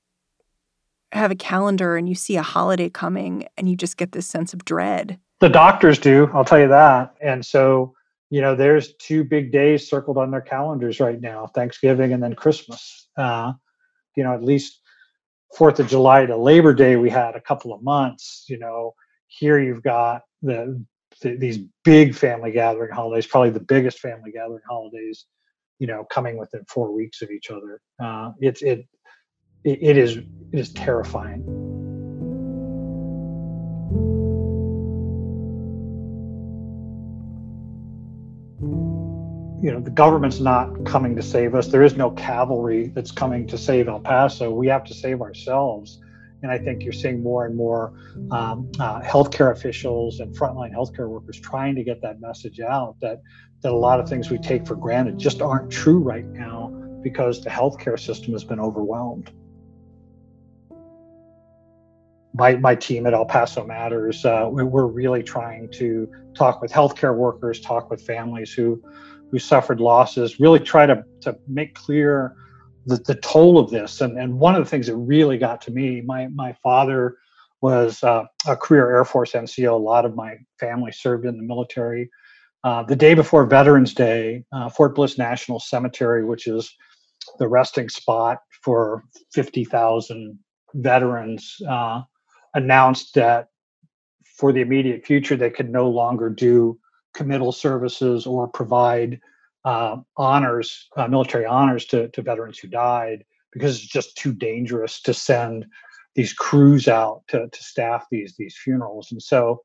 have 1.14 1.30
a 1.30 1.36
calendar 1.36 1.96
and 1.96 2.08
you 2.08 2.14
see 2.14 2.36
a 2.36 2.42
holiday 2.42 2.90
coming 2.90 3.46
and 3.56 3.68
you 3.68 3.76
just 3.76 3.96
get 3.96 4.12
this 4.12 4.26
sense 4.26 4.52
of 4.52 4.64
dread. 4.64 5.18
The 5.40 5.48
doctors 5.48 5.98
do, 5.98 6.30
I'll 6.32 6.44
tell 6.44 6.60
you 6.60 6.68
that. 6.68 7.14
And 7.20 7.44
so, 7.44 7.94
you 8.30 8.40
know, 8.40 8.54
there's 8.54 8.94
two 8.94 9.24
big 9.24 9.52
days 9.52 9.88
circled 9.88 10.18
on 10.18 10.30
their 10.30 10.40
calendars 10.40 11.00
right 11.00 11.20
now 11.20 11.46
Thanksgiving 11.46 12.12
and 12.12 12.22
then 12.22 12.34
Christmas. 12.34 13.08
Uh, 13.16 13.52
you 14.16 14.24
know, 14.24 14.32
at 14.32 14.42
least 14.42 14.80
Fourth 15.56 15.78
of 15.78 15.86
July 15.86 16.26
to 16.26 16.36
Labor 16.36 16.74
Day, 16.74 16.96
we 16.96 17.10
had 17.10 17.36
a 17.36 17.40
couple 17.40 17.72
of 17.72 17.82
months. 17.82 18.44
You 18.48 18.58
know, 18.58 18.94
here 19.28 19.60
you've 19.60 19.82
got 19.82 20.22
the, 20.42 20.84
the 21.20 21.36
these 21.36 21.58
big 21.84 22.14
family 22.14 22.50
gathering 22.50 22.92
holidays, 22.92 23.26
probably 23.26 23.50
the 23.50 23.60
biggest 23.60 24.00
family 24.00 24.32
gathering 24.32 24.62
holidays. 24.68 25.26
You 25.78 25.86
know, 25.86 26.04
coming 26.04 26.38
within 26.38 26.64
four 26.68 26.92
weeks 26.92 27.22
of 27.22 27.30
each 27.30 27.50
other. 27.50 27.80
Uh, 28.02 28.32
it's 28.40 28.62
it 28.62 28.86
it, 29.64 29.78
it 29.82 29.96
is 29.96 30.16
it 30.16 30.26
is 30.52 30.72
terrifying. 30.72 31.42
You 39.62 39.72
know, 39.72 39.80
the 39.80 39.90
government's 39.90 40.40
not 40.40 40.84
coming 40.84 41.16
to 41.16 41.22
save 41.22 41.54
us. 41.54 41.68
There 41.68 41.82
is 41.82 41.96
no 41.96 42.10
cavalry 42.10 42.88
that's 42.88 43.10
coming 43.10 43.46
to 43.46 43.56
save 43.56 43.88
El 43.88 43.98
Paso. 43.98 44.50
We 44.50 44.66
have 44.68 44.84
to 44.84 44.94
save 44.94 45.22
ourselves. 45.22 46.00
And 46.42 46.52
I 46.52 46.58
think 46.58 46.82
you're 46.82 46.92
seeing 46.92 47.22
more 47.22 47.46
and 47.46 47.56
more 47.56 47.94
um, 48.30 48.70
uh, 48.78 49.00
healthcare 49.00 49.50
officials 49.50 50.20
and 50.20 50.36
frontline 50.36 50.74
healthcare 50.74 51.08
workers 51.08 51.40
trying 51.40 51.74
to 51.76 51.82
get 51.82 52.02
that 52.02 52.20
message 52.20 52.60
out 52.60 52.96
that 53.00 53.22
that 53.62 53.72
a 53.72 53.74
lot 53.74 53.98
of 53.98 54.06
things 54.06 54.30
we 54.30 54.36
take 54.36 54.66
for 54.66 54.76
granted 54.76 55.18
just 55.18 55.40
aren't 55.40 55.70
true 55.70 55.98
right 55.98 56.26
now 56.26 56.68
because 57.02 57.42
the 57.42 57.48
healthcare 57.48 57.98
system 57.98 58.34
has 58.34 58.44
been 58.44 58.60
overwhelmed 58.60 59.32
my, 62.34 62.56
my 62.56 62.74
team 62.74 63.06
at 63.06 63.14
El 63.14 63.24
Paso 63.24 63.64
Matters, 63.64 64.24
uh, 64.24 64.48
we're 64.50 64.86
really 64.86 65.22
trying 65.22 65.70
to 65.72 66.10
talk 66.34 66.60
with 66.60 66.72
healthcare 66.72 67.16
workers, 67.16 67.60
talk 67.60 67.90
with 67.90 68.02
families 68.02 68.52
who 68.52 68.82
who 69.34 69.40
suffered 69.40 69.80
losses, 69.80 70.38
really 70.38 70.60
try 70.60 70.86
to, 70.86 71.02
to 71.20 71.36
make 71.48 71.74
clear 71.74 72.36
the, 72.86 72.96
the 72.98 73.16
toll 73.16 73.58
of 73.58 73.68
this. 73.68 74.00
And, 74.00 74.16
and 74.16 74.38
one 74.38 74.54
of 74.54 74.62
the 74.62 74.70
things 74.70 74.86
that 74.86 74.94
really 74.94 75.38
got 75.38 75.60
to 75.62 75.72
me, 75.72 76.02
my, 76.02 76.28
my 76.28 76.52
father 76.62 77.16
was 77.60 78.00
uh, 78.04 78.26
a 78.46 78.56
career 78.56 78.94
Air 78.94 79.04
Force 79.04 79.32
NCO. 79.32 79.72
A 79.72 79.74
lot 79.74 80.04
of 80.04 80.14
my 80.14 80.36
family 80.60 80.92
served 80.92 81.24
in 81.26 81.36
the 81.36 81.42
military. 81.42 82.08
Uh, 82.62 82.84
the 82.84 82.94
day 82.94 83.14
before 83.14 83.44
Veterans 83.44 83.92
Day, 83.92 84.44
uh, 84.52 84.68
Fort 84.68 84.94
Bliss 84.94 85.18
National 85.18 85.58
Cemetery, 85.58 86.24
which 86.24 86.46
is 86.46 86.72
the 87.40 87.48
resting 87.48 87.88
spot 87.88 88.38
for 88.62 89.02
50,000 89.32 90.38
veterans, 90.74 91.56
uh, 91.68 92.02
announced 92.54 93.14
that 93.14 93.48
for 94.24 94.52
the 94.52 94.60
immediate 94.60 95.04
future, 95.04 95.36
they 95.36 95.50
could 95.50 95.70
no 95.70 95.88
longer 95.88 96.28
do 96.28 96.78
committal 97.14 97.52
services 97.52 98.26
or 98.26 98.48
provide 98.48 99.20
uh, 99.64 99.96
honors, 100.16 100.88
uh, 100.96 101.06
military 101.06 101.46
honors 101.46 101.86
to, 101.86 102.08
to 102.08 102.22
veterans 102.22 102.58
who 102.58 102.68
died 102.68 103.24
because 103.52 103.76
it's 103.76 103.86
just 103.86 104.16
too 104.16 104.32
dangerous 104.32 105.00
to 105.00 105.14
send 105.14 105.64
these 106.14 106.32
crews 106.32 106.86
out 106.88 107.22
to, 107.28 107.48
to 107.48 107.62
staff 107.62 108.06
these 108.10 108.34
these 108.36 108.56
funerals. 108.56 109.10
And 109.10 109.22
so, 109.22 109.62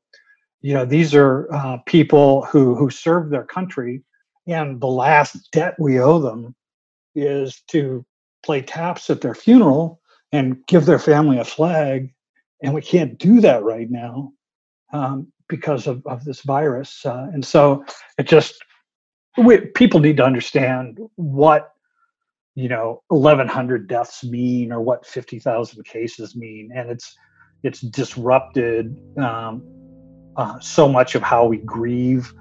you 0.62 0.74
know, 0.74 0.84
these 0.84 1.14
are 1.14 1.52
uh, 1.52 1.78
people 1.86 2.44
who 2.46 2.74
who 2.74 2.90
served 2.90 3.32
their 3.32 3.44
country, 3.44 4.02
and 4.46 4.80
the 4.80 4.86
last 4.86 5.50
debt 5.52 5.74
we 5.78 6.00
owe 6.00 6.18
them 6.18 6.54
is 7.14 7.62
to 7.68 8.04
play 8.42 8.62
taps 8.62 9.10
at 9.10 9.20
their 9.20 9.34
funeral 9.34 10.00
and 10.32 10.64
give 10.66 10.86
their 10.86 10.98
family 10.98 11.38
a 11.38 11.44
flag 11.44 12.12
and 12.62 12.74
we 12.74 12.82
can't 12.82 13.18
do 13.18 13.40
that 13.40 13.62
right 13.62 13.90
now 13.90 14.32
um, 14.92 15.32
because 15.48 15.86
of, 15.86 16.02
of 16.06 16.24
this 16.24 16.42
virus. 16.42 17.04
Uh, 17.04 17.28
and 17.32 17.44
so 17.44 17.84
it 18.18 18.26
just 18.26 18.62
we, 19.38 19.58
people 19.58 20.00
need 20.00 20.16
to 20.18 20.24
understand 20.24 20.98
what 21.16 21.72
you 22.54 22.68
know 22.68 23.02
1100 23.08 23.88
deaths 23.88 24.24
mean 24.24 24.72
or 24.72 24.80
what 24.80 25.06
50,000 25.06 25.84
cases 25.84 26.34
mean 26.34 26.70
and 26.74 26.90
it's 26.90 27.16
it's 27.62 27.80
disrupted 27.80 28.98
um, 29.18 29.62
uh, 30.36 30.58
so 30.58 30.88
much 30.88 31.14
of 31.14 31.22
how 31.22 31.46
we 31.46 31.58
grieve 31.58 32.32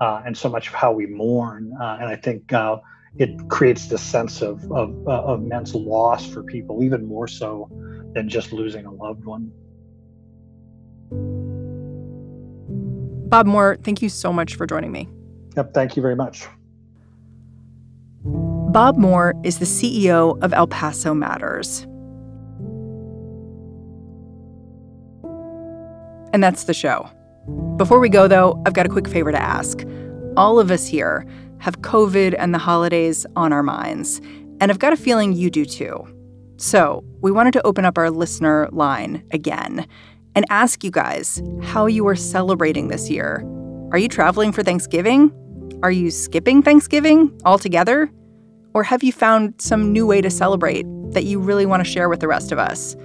uh, 0.00 0.22
and 0.24 0.36
so 0.36 0.48
much 0.48 0.68
of 0.68 0.74
how 0.74 0.90
we 0.90 1.06
mourn 1.06 1.72
uh, 1.80 1.98
and 2.00 2.08
I 2.08 2.16
think 2.16 2.50
uh, 2.52 2.78
it 3.16 3.48
creates 3.48 3.86
this 3.86 4.02
sense 4.02 4.42
of, 4.42 4.70
of, 4.72 4.96
uh, 5.06 5.22
of 5.22 5.40
immense 5.40 5.74
loss 5.74 6.26
for 6.26 6.42
people 6.42 6.82
even 6.82 7.06
more 7.06 7.26
so 7.26 7.68
than 8.14 8.28
just 8.28 8.52
losing 8.52 8.86
a 8.86 8.92
loved 8.92 9.24
one. 9.24 9.50
Bob 13.28 13.46
Moore, 13.46 13.76
thank 13.82 14.00
you 14.00 14.08
so 14.08 14.32
much 14.32 14.54
for 14.54 14.66
joining 14.66 14.90
me. 14.90 15.06
Yep, 15.54 15.74
thank 15.74 15.96
you 15.96 16.02
very 16.02 16.16
much. 16.16 16.46
Bob 18.24 18.96
Moore 18.96 19.34
is 19.44 19.58
the 19.58 19.66
CEO 19.66 20.42
of 20.42 20.54
El 20.54 20.66
Paso 20.66 21.12
Matters. 21.12 21.86
And 26.32 26.42
that's 26.42 26.64
the 26.64 26.74
show. 26.74 27.10
Before 27.76 27.98
we 27.98 28.08
go, 28.08 28.28
though, 28.28 28.62
I've 28.66 28.74
got 28.74 28.86
a 28.86 28.88
quick 28.88 29.08
favor 29.08 29.32
to 29.32 29.40
ask. 29.40 29.84
All 30.36 30.58
of 30.58 30.70
us 30.70 30.86
here 30.86 31.26
have 31.58 31.80
COVID 31.80 32.34
and 32.38 32.54
the 32.54 32.58
holidays 32.58 33.26
on 33.36 33.52
our 33.52 33.62
minds, 33.62 34.20
and 34.60 34.70
I've 34.70 34.78
got 34.78 34.92
a 34.92 34.96
feeling 34.96 35.32
you 35.34 35.50
do 35.50 35.64
too. 35.64 36.06
So 36.56 37.04
we 37.20 37.30
wanted 37.30 37.52
to 37.54 37.66
open 37.66 37.84
up 37.84 37.98
our 37.98 38.10
listener 38.10 38.68
line 38.72 39.22
again 39.32 39.86
and 40.34 40.44
ask 40.50 40.84
you 40.84 40.90
guys 40.90 41.42
how 41.62 41.86
you 41.86 42.06
are 42.06 42.16
celebrating 42.16 42.88
this 42.88 43.10
year. 43.10 43.44
Are 43.92 43.98
you 43.98 44.08
traveling 44.08 44.52
for 44.52 44.62
Thanksgiving? 44.62 45.32
Are 45.82 45.90
you 45.90 46.10
skipping 46.10 46.62
Thanksgiving 46.62 47.38
altogether? 47.44 48.10
Or 48.74 48.82
have 48.82 49.02
you 49.02 49.12
found 49.12 49.54
some 49.60 49.92
new 49.92 50.06
way 50.06 50.20
to 50.20 50.30
celebrate 50.30 50.86
that 51.12 51.24
you 51.24 51.38
really 51.40 51.66
want 51.66 51.84
to 51.84 51.90
share 51.90 52.08
with 52.08 52.20
the 52.20 52.28
rest 52.28 52.52
of 52.52 52.58
us? 52.58 52.96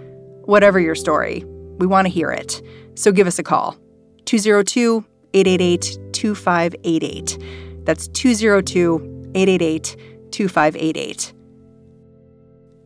Whatever 0.46 0.80
your 0.80 0.96
story, 0.96 1.44
we 1.78 1.88
want 1.88 2.06
to 2.06 2.14
hear 2.14 2.32
it. 2.32 2.62
So 2.96 3.12
give 3.12 3.28
us 3.28 3.40
a 3.40 3.44
call 3.44 3.78
202 4.26 5.06
888 5.34 5.98
2588. 6.14 7.38
That's 7.86 8.08
202 8.10 9.32
888 9.36 9.96
2588. 10.32 11.34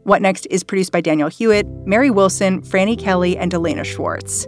What 0.08 0.22
Next 0.22 0.48
is 0.50 0.64
produced 0.64 0.94
by 0.94 1.02
Daniel 1.02 1.28
Hewitt, 1.28 1.68
Mary 1.86 2.10
Wilson, 2.10 2.62
Franny 2.62 2.98
Kelly, 2.98 3.36
and 3.36 3.54
Elena 3.54 3.84
Schwartz. 3.84 4.48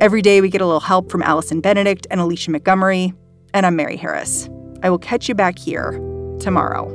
Every 0.00 0.20
day 0.20 0.40
we 0.40 0.48
get 0.48 0.60
a 0.60 0.66
little 0.66 0.80
help 0.80 1.12
from 1.12 1.22
Allison 1.22 1.60
Benedikt 1.60 2.08
and 2.10 2.20
Alicia 2.20 2.50
Montgomery. 2.50 3.14
And 3.54 3.64
I'm 3.64 3.76
Mary 3.76 3.96
Harris. 3.96 4.48
I 4.82 4.90
will 4.90 4.98
catch 4.98 5.28
you 5.28 5.36
back 5.36 5.60
here 5.60 5.92
tomorrow. 6.40 6.90